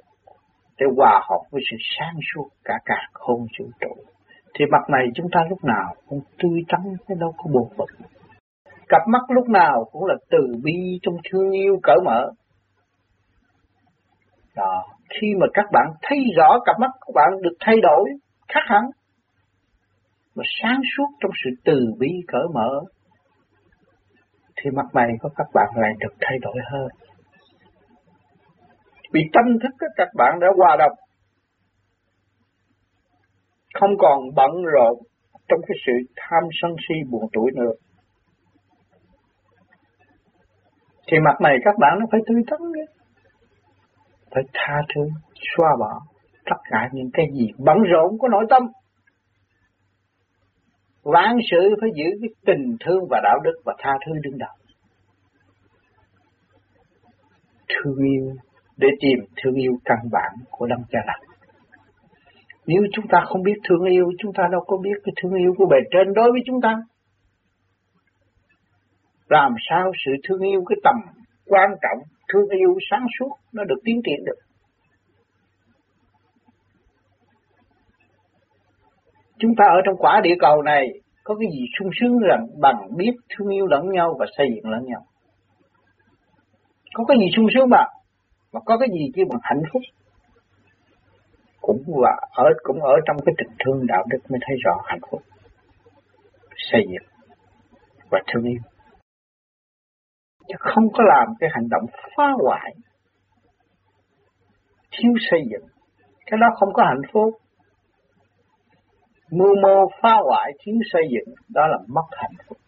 [0.79, 3.95] để hòa hợp với sự sáng suốt cả cả không vũ trụ.
[4.55, 8.07] Thì mặt này chúng ta lúc nào cũng tươi tắn cái đâu có buồn bực.
[8.89, 12.31] Cặp mắt lúc nào cũng là từ bi trong thương yêu cởi mở
[14.57, 18.11] đó khi mà các bạn thấy rõ cặp mắt của bạn được thay đổi
[18.49, 18.83] khác hẳn
[20.35, 22.81] mà sáng suốt trong sự từ bi cởi mở
[24.57, 26.89] thì mặt mày của các bạn lại được thay đổi hơn.
[29.13, 30.97] Vì tâm thức của các bạn đã hòa đồng,
[33.75, 34.99] không còn bận rộn
[35.49, 37.73] trong cái sự tham sân si buồn tuổi nữa.
[41.07, 43.02] Thì mặt mày các bạn nó phải tươi tắn đấy.
[44.35, 45.01] Phải tha thứ,
[45.35, 46.01] xóa bỏ
[46.45, 48.63] tất cả những cái gì bận rộn của nội tâm.
[51.03, 54.55] Vạn sự phải giữ cái tình thương và đạo đức và tha thứ đứng đầu.
[57.69, 58.37] Thương yêu
[58.77, 61.21] để tìm thương yêu căn bản của Đấng Cha Lành.
[62.67, 65.55] Nếu chúng ta không biết thương yêu, chúng ta đâu có biết cái thương yêu
[65.59, 66.77] của bề trên đối với chúng ta.
[69.29, 70.97] Làm sao sự thương yêu cái tầm
[71.47, 71.99] quan trọng,
[72.33, 74.39] thương yêu sáng suốt nó được tiến triển được.
[79.39, 80.89] Chúng ta ở trong quả địa cầu này
[81.25, 84.71] có cái gì sung sướng rằng bằng biết thương yêu lẫn nhau và xây dựng
[84.71, 85.05] lẫn nhau.
[86.95, 87.85] Có cái gì sung sướng mà,
[88.53, 89.83] mà có cái gì chứ bằng hạnh phúc.
[91.61, 95.01] Cũng và ở cũng ở trong cái tình thương đạo đức mới thấy rõ hạnh
[95.11, 95.23] phúc.
[96.57, 97.09] Xây dựng
[98.11, 98.72] và thương yêu.
[100.49, 101.85] Chứ không có làm cái hành động
[102.17, 102.75] phá hoại,
[104.91, 105.69] thiếu xây dựng.
[106.27, 107.31] Cái đó không có hạnh phúc.
[109.31, 112.59] Mưu mô phá hoại thiếu xây dựng đó là mất hạnh phúc.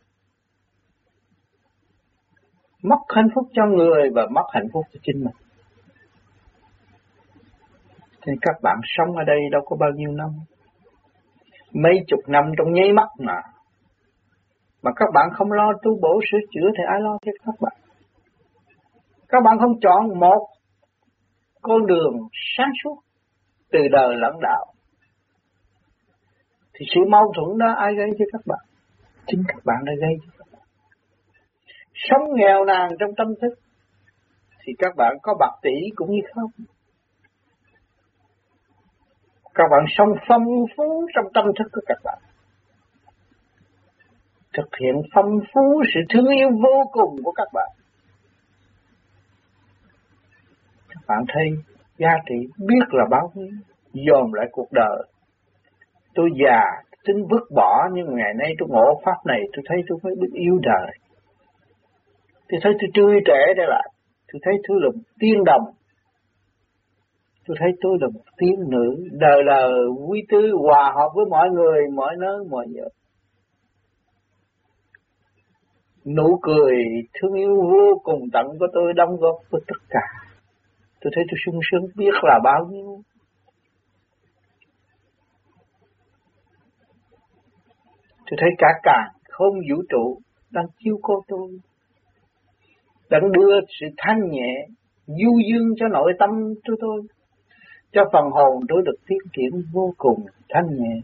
[2.82, 5.34] Mất hạnh phúc cho người và mất hạnh phúc cho chính mình.
[8.26, 10.30] Thì các bạn sống ở đây đâu có bao nhiêu năm?
[11.72, 13.40] Mấy chục năm trong nháy mắt mà
[14.84, 17.72] mà các bạn không lo tu bổ sửa chữa thì ai lo cho các bạn
[19.28, 20.46] các bạn không chọn một
[21.62, 22.14] con đường
[22.56, 22.96] sáng suốt
[23.72, 24.66] từ đời lẫn đạo,
[26.74, 28.58] thì sự mâu thuẫn đó ai gây cho các bạn?
[29.26, 30.62] Chính các bạn đã gây cho các bạn.
[31.94, 33.54] Sống nghèo nàn trong tâm thức
[34.64, 36.50] thì các bạn có bạc tỷ cũng như không.
[39.54, 40.44] Các bạn sống phong
[40.76, 42.18] phú trong tâm thức của các bạn.
[44.56, 47.68] Thực hiện phong phú sự thương yêu vô cùng của các bạn.
[50.88, 51.48] Các bạn thấy
[51.98, 53.48] giá trị biết là bao nhiêu,
[53.92, 55.06] dồn lại cuộc đời.
[56.14, 56.60] Tôi già
[57.04, 60.30] tính vứt bỏ nhưng ngày nay tôi ngộ pháp này tôi thấy tôi mới biết
[60.32, 60.90] yêu đời.
[62.48, 63.88] Tôi thấy tôi tươi trẻ đây lại
[64.32, 65.64] tôi thấy tôi là một tiên đồng.
[67.46, 69.68] Tôi thấy tôi là một tiên nữ đời là
[70.08, 72.84] quý tư hòa hợp với mọi người mọi nơi mọi giờ
[76.04, 76.74] nụ cười
[77.14, 80.06] thương yêu vô cùng tận của tôi đóng góp với tất cả
[81.00, 83.02] tôi thấy tôi sung sướng biết là bao nhiêu
[88.30, 90.18] Tôi thấy cả càng không vũ trụ
[90.50, 91.48] đang chiếu cố tôi.
[93.10, 94.66] Đang đưa sự thanh nhẹ,
[95.06, 96.30] du dương cho nội tâm
[96.66, 97.02] của tôi.
[97.92, 101.00] Cho phần hồn tôi được tiến triển vô cùng thanh nhẹ.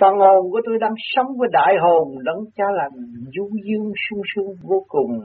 [0.00, 3.06] Phần hồn của tôi đang sống với đại hồn đấng cha lành,
[3.36, 5.20] du dương sung sướng vô cùng.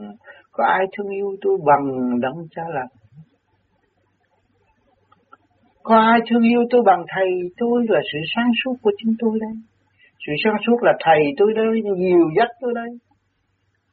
[0.52, 2.88] Có ai thương yêu tôi bằng đấng cha lành?
[5.82, 9.38] Có ai thương yêu tôi bằng thầy tôi là sự sáng suốt của chính tôi
[9.40, 9.52] đây.
[10.26, 12.88] Sự sáng suốt là thầy tôi đây, nhiều dắt tôi đây.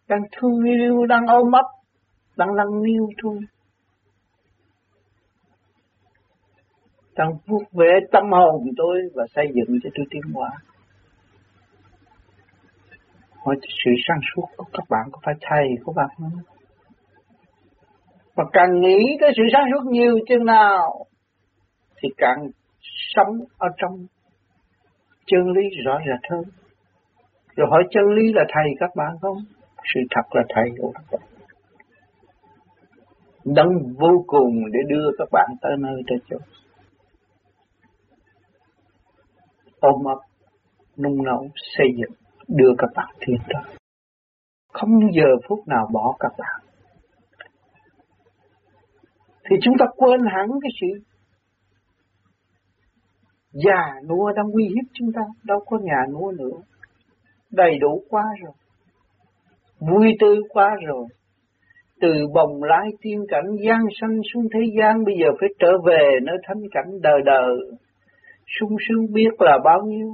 [0.10, 1.66] Đang thương yêu, đang ôm ấp,
[2.38, 3.38] đang nâng niu tôi.
[7.18, 10.50] Đang vuốt về tâm hồn tôi và xây dựng cho tôi tiến hóa.
[13.46, 16.32] Hỏi sự sáng suốt của các bạn có phải thầy của bạn không?
[18.36, 21.06] Và càng nghĩ cái sự sáng suốt nhiều chừng nào
[22.02, 22.48] thì càng
[23.16, 23.92] sống ở trong
[25.26, 26.44] chân lý rõ rệt hơn.
[27.56, 29.38] Rồi hỏi chân lý là thầy các bạn không?
[29.94, 31.22] Sự thật là thầy của các bạn.
[33.46, 36.38] Đấng vô cùng để đưa các bạn tới nơi tới chỗ.
[39.80, 40.20] Ôm ấp,
[40.98, 43.76] nung nấu, xây dựng, đưa các bạn thiên trời.
[44.74, 46.62] Không giờ phút nào bỏ các bạn.
[49.50, 50.88] Thì chúng ta quên hẳn cái sự
[53.52, 56.58] già nua đang uy hiếp chúng ta, đâu có nhà nua nữa.
[57.52, 58.54] Đầy đủ quá rồi.
[59.80, 61.06] Vui tươi quá rồi.
[62.02, 66.20] Từ bồng lái tiên cảnh gian sanh xuống thế gian bây giờ phải trở về
[66.24, 67.56] nơi thánh cảnh đời đời.
[68.60, 70.10] sung sướng biết là bao nhiêu.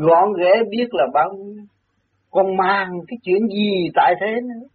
[0.00, 1.64] Gọn ghẽ biết là bao nhiêu.
[2.30, 4.68] Còn mang cái chuyện gì tại thế nữa.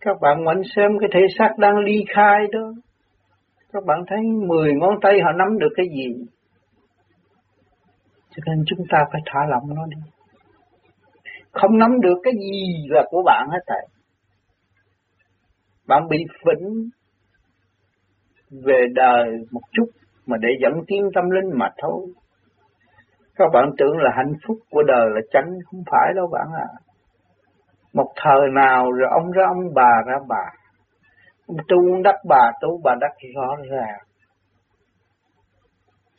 [0.00, 2.72] Các bạn ngoảnh xem cái thể xác đang ly khai đó.
[3.72, 6.24] Các bạn thấy mười ngón tay họ nắm được cái gì?
[8.30, 9.96] Cho nên chúng ta phải thả lỏng nó đi.
[11.52, 13.86] Không nắm được cái gì là của bạn hết thầy.
[15.86, 16.90] Bạn bị phỉnh
[18.50, 19.86] về đời một chút
[20.26, 22.06] mà để dẫn tiến tâm linh mà thôi.
[23.36, 26.66] Các bạn tưởng là hạnh phúc của đời là tránh, không phải đâu bạn ạ.
[26.68, 26.78] À.
[27.92, 30.44] Một thời nào rồi ông ra ông bà ra bà.
[31.46, 33.98] Ông tu đắc bà tu bà đắc rõ ràng.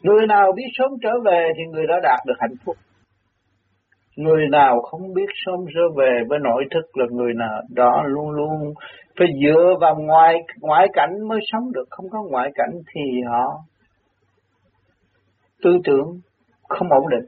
[0.04, 2.76] Người nào biết sớm trở về thì người đó đạt được hạnh phúc.
[4.16, 8.30] Người nào không biết sớm trở về với nội thức là người nào đó luôn
[8.30, 8.74] luôn
[9.20, 13.60] phải dựa vào ngoại ngoại cảnh mới sống được, không có ngoại cảnh thì họ
[15.64, 16.08] tư tưởng
[16.70, 17.26] không ổn định.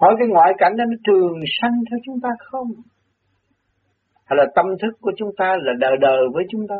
[0.00, 2.66] Hỏi cái ngoại cảnh đó nó trường sanh theo chúng ta không?
[4.24, 6.76] Hay là tâm thức của chúng ta là đời đời với chúng ta?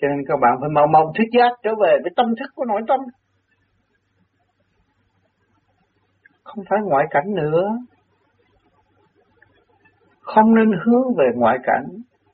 [0.00, 2.64] Cho nên các bạn phải mau mau thức giác trở về với tâm thức của
[2.64, 3.00] nội tâm.
[6.44, 7.68] Không phải ngoại cảnh nữa.
[10.20, 11.84] Không nên hướng về ngoại cảnh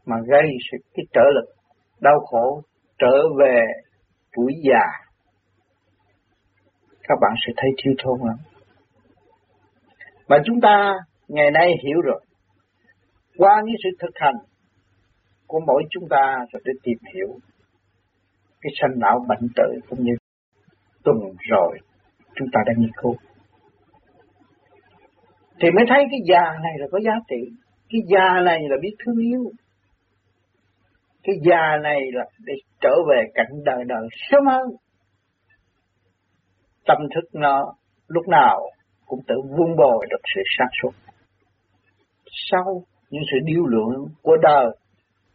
[0.07, 1.55] mà gây sự cái trở lực,
[2.01, 2.63] đau khổ,
[2.99, 3.59] trở về
[4.37, 4.87] tuổi già.
[7.03, 8.37] Các bạn sẽ thấy thiếu thốn lắm.
[10.29, 10.95] Mà chúng ta
[11.29, 12.25] ngày nay hiểu rồi.
[13.39, 14.35] Qua những sự thực hành
[15.47, 17.29] của mỗi chúng ta rồi để tìm hiểu
[18.61, 20.13] cái sanh lão bệnh tử cũng như
[21.05, 21.17] tuần
[21.51, 21.79] rồi
[22.35, 23.15] chúng ta đã nghiên cứu
[25.61, 27.51] thì mới thấy cái già này là có giá trị
[27.89, 29.45] cái già này là biết thương yêu
[31.23, 34.69] cái già này là để trở về cảnh đời đời sớm hơn
[36.87, 37.75] tâm thức nó
[38.09, 38.61] lúc nào
[39.07, 40.91] cũng tự vun bồi được sự sáng suốt
[42.51, 44.67] sau những sự điêu luyện của đời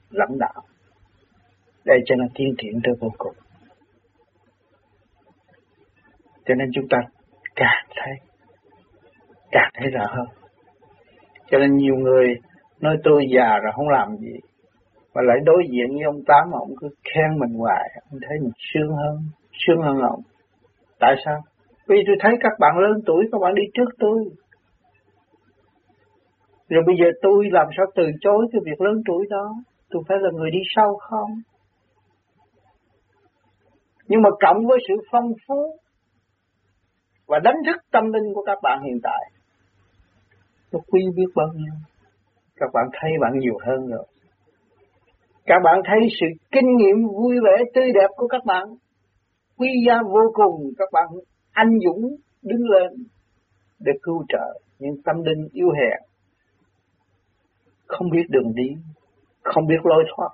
[0.09, 0.63] lãnh đạo
[1.85, 3.33] để cho nó tiến triển tới vô cùng.
[6.45, 6.97] Cho nên chúng ta
[7.55, 8.13] càng thấy,
[9.51, 10.27] càng thấy rõ hơn.
[11.51, 12.35] Cho nên nhiều người
[12.79, 14.33] nói tôi già rồi không làm gì,
[15.15, 18.51] mà lại đối diện với ông Tám, ông cứ khen mình hoài, ông thấy mình
[18.73, 19.17] sướng hơn,
[19.51, 20.21] sướng hơn ông.
[20.99, 21.41] Tại sao?
[21.87, 24.23] Vì tôi thấy các bạn lớn tuổi, các bạn đi trước tôi.
[26.69, 29.45] Rồi bây giờ tôi làm sao từ chối cái việc lớn tuổi đó?
[29.89, 31.29] Tôi phải là người đi sau không?
[34.07, 35.79] Nhưng mà cộng với sự phong phú
[37.27, 39.23] và đánh thức tâm linh của các bạn hiện tại,
[40.71, 41.73] nó quý biết bao nhiêu.
[42.55, 44.05] Các bạn thấy bạn nhiều hơn rồi.
[45.49, 48.63] Các bạn thấy sự kinh nghiệm vui vẻ tươi đẹp của các bạn
[49.57, 50.71] Quy gia vô cùng.
[50.77, 51.07] Các bạn
[51.51, 52.01] anh dũng
[52.43, 52.91] đứng lên
[53.79, 55.99] để cứu trợ những tâm linh yêu hèn
[57.87, 58.75] không biết đường đi,
[59.43, 60.29] không biết lối thoát.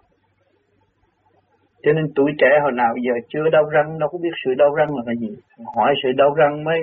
[1.84, 4.76] Cho nên tuổi trẻ hồi nào giờ chưa đau răng đâu có biết sự đau
[4.76, 5.36] răng là cái gì.
[5.76, 6.80] Hỏi sự đau răng mấy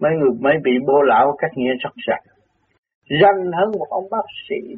[0.00, 2.24] mấy người mấy bị bô lão cách nghĩa sắc rạch.
[3.20, 4.74] Răng hơn một ông bác sĩ.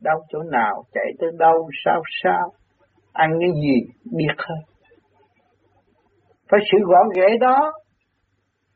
[0.00, 2.52] Đau chỗ nào, chạy tới đâu, sao sao,
[3.12, 3.80] ăn cái gì,
[4.16, 4.58] biết hơn.
[6.50, 7.72] Phải sự gọn ghẽ đó,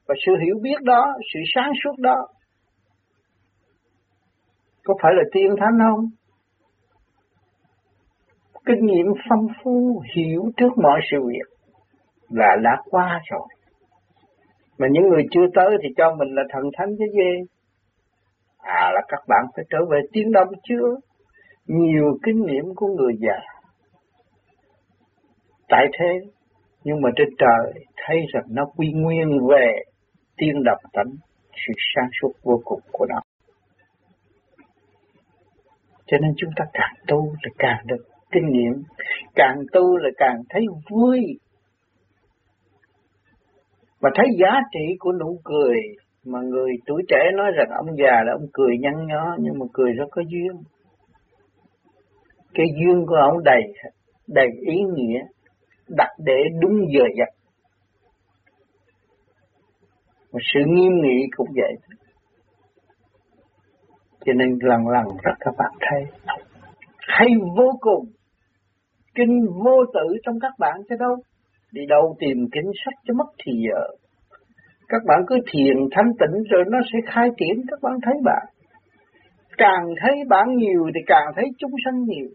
[0.09, 2.26] và sự hiểu biết đó, sự sáng suốt đó.
[4.84, 6.11] Có phải là tiên thánh không?
[8.70, 11.49] kinh nghiệm phong phú hiểu trước mọi sự việc
[12.28, 13.49] là đã qua rồi.
[14.78, 17.47] Mà những người chưa tới thì cho mình là thần thánh chứ gì?
[18.59, 20.97] À là các bạn phải trở về tiến đông chưa?
[21.66, 23.40] Nhiều kinh nghiệm của người già.
[25.68, 26.20] Tại thế,
[26.84, 29.72] nhưng mà trên trời thấy rằng nó quy nguyên về
[30.36, 31.11] tiên độc tánh,
[31.52, 33.20] sự sáng suốt vô cùng của nó.
[36.06, 38.82] Cho nên chúng ta càng tu là càng được kinh nghiệm,
[39.34, 41.38] càng tu là càng thấy vui,
[44.00, 45.76] và thấy giá trị của nụ cười
[46.24, 49.66] mà người tuổi trẻ nói rằng ông già là ông cười nhăn nhó nhưng mà
[49.72, 50.62] cười rất có duyên
[52.55, 53.62] cái duyên của ông đầy
[54.28, 55.20] đầy ý nghĩa,
[55.88, 57.28] đặt để đúng giờ giấc.
[60.32, 61.74] Mà sự nghiêm nghị cũng vậy.
[64.24, 66.05] Cho nên lần lần rất các bạn thấy
[66.98, 68.05] hay vô cùng.
[69.14, 71.16] Kinh vô tử trong các bạn chứ đâu?
[71.72, 73.82] Đi đâu tìm kinh sách cho mất thì giờ.
[74.88, 77.62] Các bạn cứ thiền thanh tịnh rồi nó sẽ khai triển.
[77.68, 78.46] Các bạn thấy bạn.
[79.59, 82.28] Càng thấy bạn nhiều thì càng thấy chúng sanh nhiều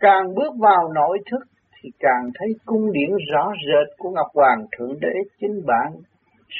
[0.00, 1.42] càng bước vào nội thức
[1.82, 5.92] thì càng thấy cung điển rõ rệt của Ngọc Hoàng Thượng Đế chính bạn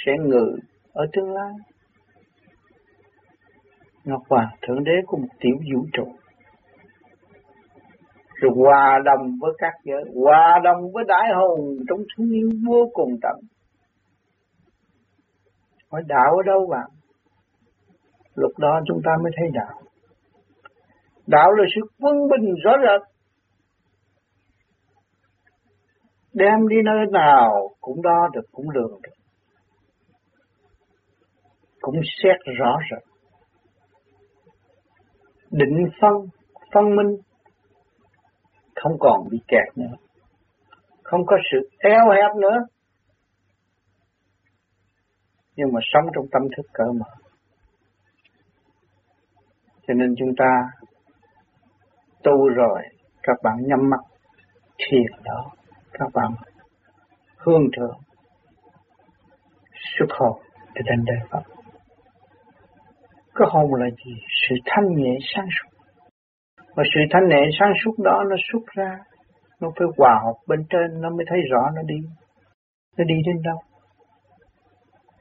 [0.04, 0.56] sẽ ngự
[0.92, 1.52] ở tương lai.
[4.04, 6.04] Ngọc Hoàng Thượng Đế của một tiểu vũ trụ.
[8.34, 12.90] Rồi hòa đồng với các giới, hòa đồng với đại hồn trong thương yêu vô
[12.92, 13.36] cùng tận.
[15.90, 16.86] Hỏi đạo ở đâu bạn?
[18.34, 19.80] Lúc đó chúng ta mới thấy đạo.
[21.26, 23.13] Đạo là sự quân bình rõ rệt.
[26.34, 29.14] Đem đi nơi nào cũng đo được, cũng lường được.
[31.80, 33.02] Cũng xét rõ rệt.
[35.50, 36.12] Định phân,
[36.74, 37.16] phân minh,
[38.76, 39.96] không còn bị kẹt nữa.
[41.02, 42.56] Không có sự eo hẹp nữa.
[45.56, 47.10] Nhưng mà sống trong tâm thức cỡ mở.
[49.86, 50.70] Cho nên chúng ta
[52.22, 52.82] tu rồi,
[53.22, 54.00] các bạn nhắm mắt
[54.78, 55.52] thiền đó
[55.98, 56.32] các bạn
[57.38, 57.98] hương thượng
[59.98, 60.42] xuất hồn
[60.74, 61.42] để đến đời Phật.
[63.34, 64.14] Cái hồn là gì?
[64.48, 65.70] Sự thanh nhẹ sáng suốt.
[66.74, 68.98] Và sự thanh nhẹ sáng suốt đó nó xuất ra,
[69.60, 71.96] nó phải hòa hợp bên trên, nó mới thấy rõ nó đi.
[72.96, 73.58] Nó đi đến đâu.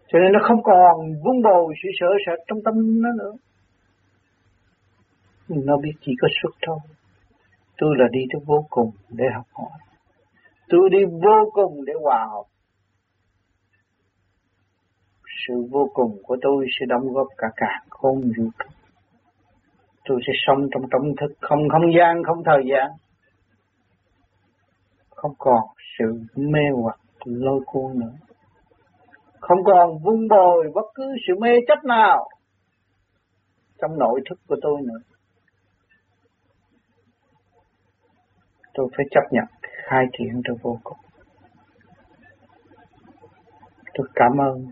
[0.07, 3.31] Cho nên nó không còn vun bồi sự sợ sệt trong tâm nó nữa.
[5.47, 6.79] Nó biết chỉ có xuất thôi.
[7.77, 9.79] Tôi là đi tới vô cùng để học hỏi.
[10.73, 12.43] Tôi đi vô cùng để hòa hợp.
[15.47, 18.69] Sự vô cùng của tôi sẽ đóng góp cả cả không vũ trụ.
[20.05, 22.91] Tôi sẽ sống trong tâm thức, không không gian, không thời gian.
[25.09, 25.61] Không còn
[25.99, 28.13] sự mê hoặc lôi cuốn nữa.
[29.39, 32.29] Không còn vun bồi bất cứ sự mê chấp nào
[33.81, 34.99] trong nội thức của tôi nữa.
[38.73, 39.45] Tôi phải chấp nhận
[39.89, 40.97] khai triển cho vô cùng.
[43.93, 44.65] Tôi cảm ơn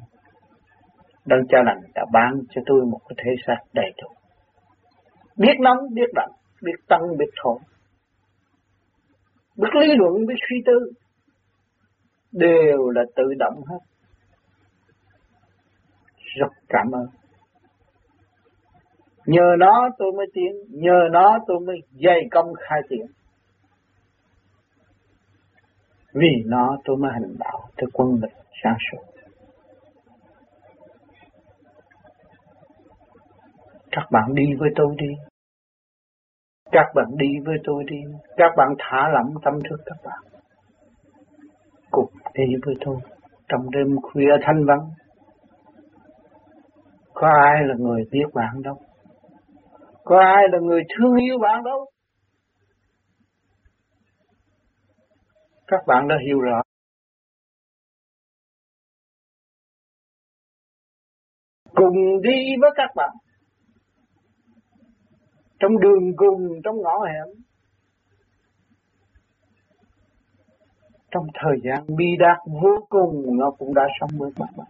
[1.25, 4.07] Đấng Cha Lành đã ban cho tôi một cái thể xác đầy đủ.
[5.37, 6.31] Biết nóng, biết lạnh,
[6.61, 7.59] biết tăng, biết thổ.
[9.57, 10.91] Biết lý luận, biết suy tư.
[12.31, 13.79] Đều là tự động hết.
[16.39, 17.05] Rất cảm ơn.
[19.25, 23.05] Nhờ nó tôi mới tiến, nhờ nó tôi mới dày công khai triển.
[26.13, 28.31] Vì nó tôi mới hành đạo tới quân lực
[28.63, 29.03] sáng suốt.
[33.91, 35.07] Các bạn đi với tôi đi.
[36.71, 37.97] Các bạn đi với tôi đi.
[38.37, 40.19] Các bạn thả lỏng tâm thức các bạn.
[41.91, 42.97] Cùng đi với tôi.
[43.49, 44.89] Trong đêm khuya thanh vắng.
[47.13, 48.75] Có ai là người biết bạn đâu.
[50.03, 51.85] Có ai là người thương yêu bạn đâu.
[55.71, 56.61] Các bạn đã hiểu rõ.
[61.75, 63.09] Cùng đi với các bạn.
[65.59, 67.43] Trong đường cùng, trong ngõ hẻm.
[71.11, 74.67] Trong thời gian bi đát vô cùng, nó cũng đã sống với các bạn.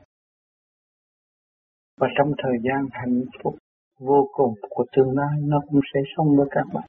[1.98, 3.56] Và trong thời gian hạnh phúc
[4.00, 6.84] vô cùng của tương lai, nó cũng sẽ sống với các bạn.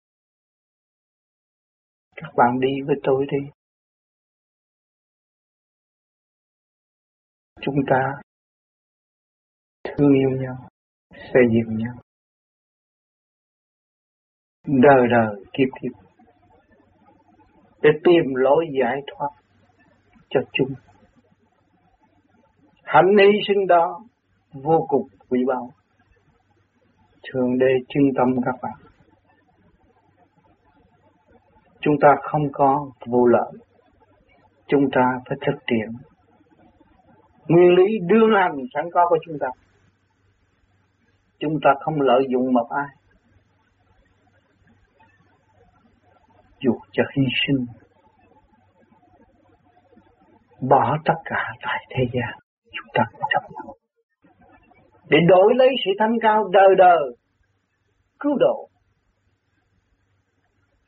[2.16, 3.61] Các bạn đi với tôi đi.
[7.62, 8.12] Chúng ta
[9.84, 10.56] thương yêu nhau,
[11.10, 11.94] xây dựng nhau.
[14.66, 16.02] Đời đời kiếp kiếp
[17.82, 19.28] để tìm lối giải thoát
[20.30, 20.74] cho chúng.
[22.84, 24.00] Hạnh hy sinh đó
[24.52, 25.70] vô cùng quý báu.
[27.32, 28.78] Thường đề trung tâm các bạn.
[31.80, 33.52] Chúng ta không có vô lợi.
[34.66, 35.88] Chúng ta phải thực hiện
[37.49, 39.47] nguyên lý đương hành sẵn có của chúng ta.
[41.38, 42.88] Chúng ta không lợi dụng một ai.
[46.61, 47.66] Dù cho hy sinh,
[50.68, 52.38] bỏ tất cả tại thế gian,
[52.72, 53.76] chúng ta chấp nhận.
[55.09, 57.16] Để đổi lấy sự thanh cao đời đời,
[58.20, 58.68] cứu độ.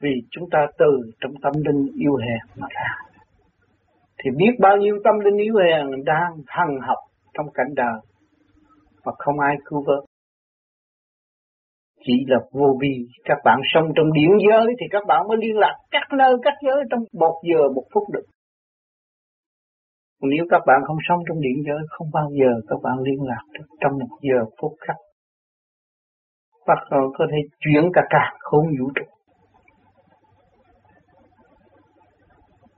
[0.00, 3.13] Vì chúng ta từ trong tâm linh yêu hèn mà ra
[4.24, 6.98] thì biết bao nhiêu tâm linh yếu hèn đang hằng học
[7.34, 8.00] trong cảnh đời
[9.04, 10.04] mà không ai cứu vớt.
[12.06, 13.06] Chỉ là vô vi.
[13.24, 16.54] Các bạn sống trong điển giới thì các bạn mới liên lạc các nơi, các
[16.66, 18.24] giới trong một giờ, một phút được.
[20.22, 23.42] Nếu các bạn không sống trong điện giới, không bao giờ các bạn liên lạc
[23.52, 24.96] được trong một giờ, phút khắc.
[26.66, 29.13] Và có thể chuyển cả cả không vũ trụ.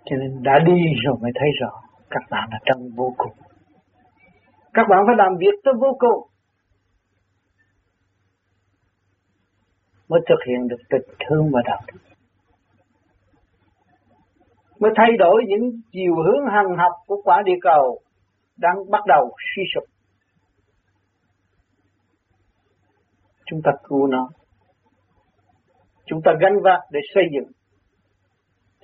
[0.06, 1.70] Cho nên đã đi rồi mới thấy rõ
[2.10, 3.32] các bạn là trong vô cùng
[4.74, 6.28] các bạn phải làm việc tới vô cùng
[10.08, 11.98] mới thực hiện được tình thương và đạo đức
[14.80, 18.00] mới thay đổi những chiều hướng hằng học của quả địa cầu
[18.56, 19.84] đang bắt đầu suy sụp.
[23.46, 24.28] Chúng ta cứu nó.
[26.06, 27.52] Chúng ta gánh vác để xây dựng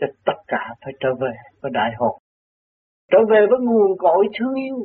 [0.02, 2.18] cho tất cả phải trở về với đại hồn.
[3.10, 4.76] Trở về với nguồn cội thương yêu.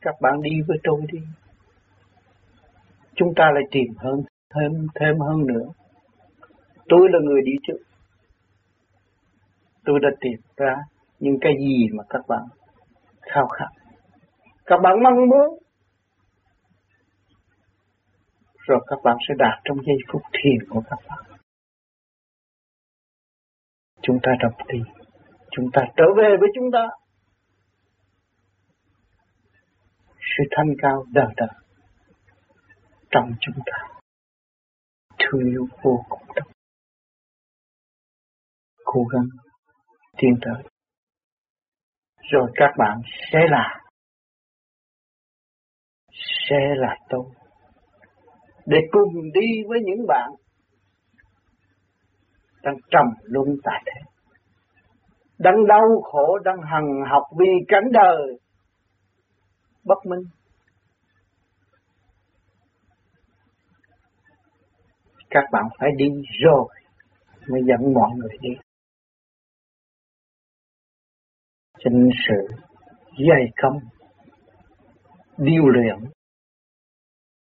[0.00, 1.18] Các bạn đi với tôi đi.
[3.14, 4.22] Chúng ta lại tìm hơn,
[4.54, 5.66] thêm thêm hơn nữa.
[6.88, 7.78] Tôi là người đi trước
[9.84, 10.76] tôi đã tìm ra
[11.18, 12.42] những cái gì mà các bạn
[13.20, 13.68] khao khát.
[14.66, 15.58] Các bạn mong muốn
[18.66, 21.31] rồi các bạn sẽ đạt trong giây phút thiền của các bạn.
[24.02, 24.78] Chúng ta đồng đi,
[25.50, 26.88] chúng ta trở về với chúng ta.
[30.36, 31.48] Sự thanh cao đời đời
[33.10, 33.88] trong chúng ta
[35.18, 36.46] thương yêu vô cùng đậm
[38.84, 39.28] cố gắng
[40.18, 40.62] tiến tới.
[42.30, 43.00] Rồi các bạn
[43.32, 43.80] sẽ là
[46.50, 47.24] sẽ là tôi
[48.66, 50.30] để cùng đi với những bạn
[52.62, 54.00] đang trầm luân tại thế.
[55.38, 58.38] Đang đau khổ, đang hằng học vì cảnh đời.
[59.84, 60.20] Bất minh.
[65.30, 66.06] Các bạn phải đi
[66.44, 66.68] rồi,
[67.48, 68.50] mới dẫn mọi người đi.
[71.84, 72.56] Chính sự
[73.28, 73.78] dày công,
[75.36, 75.96] điêu luyện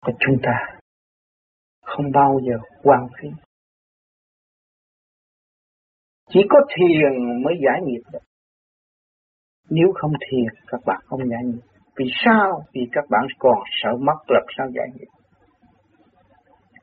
[0.01, 0.81] của chúng ta
[1.83, 3.29] không bao giờ quan phí
[6.31, 8.18] chỉ có thiền mới giải nghiệp được.
[9.70, 11.62] Nếu không thiền, các bạn không giải nghiệp.
[11.97, 12.62] Vì sao?
[12.72, 15.09] Vì các bạn còn sợ mất lập sao giải nghiệp.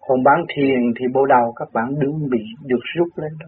[0.07, 3.47] Còn bán thiền thì bộ đầu các bạn đứng bị được rút lên đó.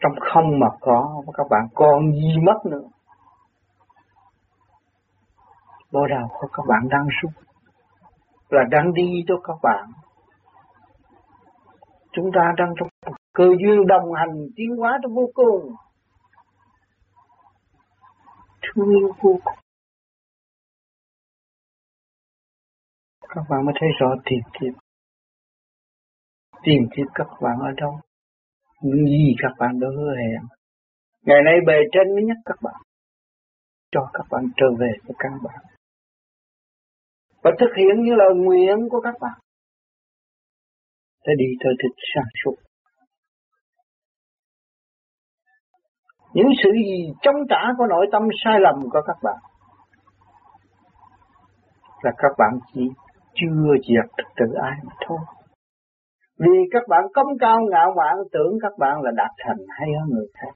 [0.00, 2.88] Trong không mà có, các bạn còn gì mất nữa?
[5.92, 7.32] Bộ đầu của các bạn đang rút.
[8.50, 9.84] Là đang đi cho các bạn.
[12.12, 12.88] Chúng ta đang trong
[13.34, 15.74] cơ duyên đồng hành tiến hóa trong vô cùng
[18.62, 19.54] thương yêu vô cùng
[23.28, 24.72] các bạn mới thấy rõ tìm kiếm
[26.62, 28.00] tìm kiếm các bạn ở đâu
[28.84, 30.42] những gì các bạn đã hứa hẹn.
[31.22, 32.74] Ngày nay bề trên mới nhắc các bạn,
[33.92, 35.64] cho các bạn trở về với căn bản.
[37.42, 39.38] Và thực hiện những lời nguyện của các bạn.
[41.26, 42.54] Để đi tới thực sáng suốt.
[46.34, 49.36] Những sự gì chống trả của nội tâm sai lầm của các bạn
[52.02, 52.88] là các bạn chỉ
[53.34, 55.18] chưa diệt được tự ai mà thôi.
[56.38, 60.08] Vì các bạn công cao ngạo mạn tưởng các bạn là đạt thành hay hơn
[60.10, 60.52] người khác.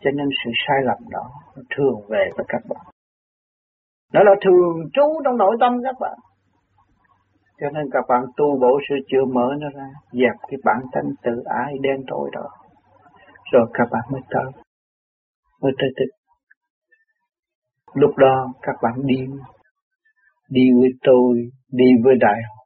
[0.00, 1.30] Cho nên sự sai lầm đó
[1.76, 2.84] thường về với các bạn.
[4.12, 6.18] Nó là thường trú trong nội tâm các bạn.
[7.60, 11.04] Cho nên các bạn tu bổ sự chữa mở nó ra, dẹp cái bản thân
[11.22, 12.48] tự ái đen tối đó.
[13.52, 14.62] Rồi các bạn mới tới,
[15.62, 16.14] mới tới tịch.
[17.94, 19.26] Lúc đó các bạn đi,
[20.48, 22.64] đi với tôi, đi với đại học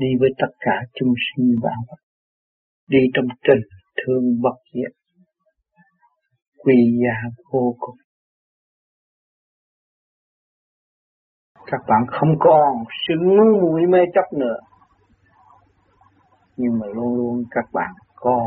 [0.00, 2.02] đi với tất cả chúng sinh vạn vật,
[2.88, 3.62] đi trong tình
[3.96, 4.92] thương bất diệt,
[6.58, 7.96] quy giá vô cùng.
[11.66, 14.58] Các bạn không còn sự ngu muội mê chấp nữa,
[16.56, 17.90] nhưng mà luôn luôn các bạn
[18.20, 18.46] còn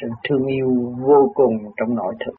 [0.00, 2.32] sự thương yêu vô cùng trong nội thực.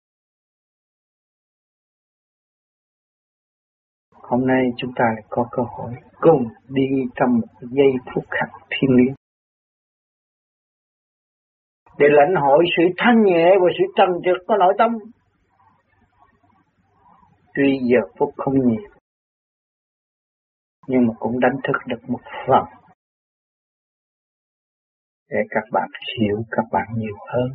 [4.13, 8.49] Hôm nay chúng ta lại có cơ hội cùng đi trong một giây phút khắc
[8.69, 9.15] thiên liêng.
[11.97, 14.91] Để lãnh hội sự thanh nhẹ và sự trần trực của nội tâm.
[17.53, 18.89] Tuy giờ phút không nhiều,
[20.87, 22.78] nhưng mà cũng đánh thức được một phần
[25.29, 27.49] để các bạn hiểu các bạn nhiều hơn.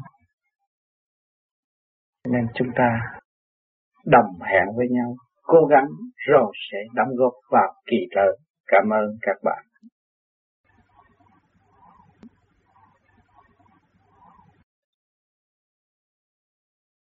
[2.33, 3.01] Nên chúng ta
[4.07, 5.87] đồng hẹn với nhau, cố gắng
[6.29, 8.39] rồi sẽ đóng góp vào kỳ trợ.
[8.67, 9.65] Cảm ơn các bạn.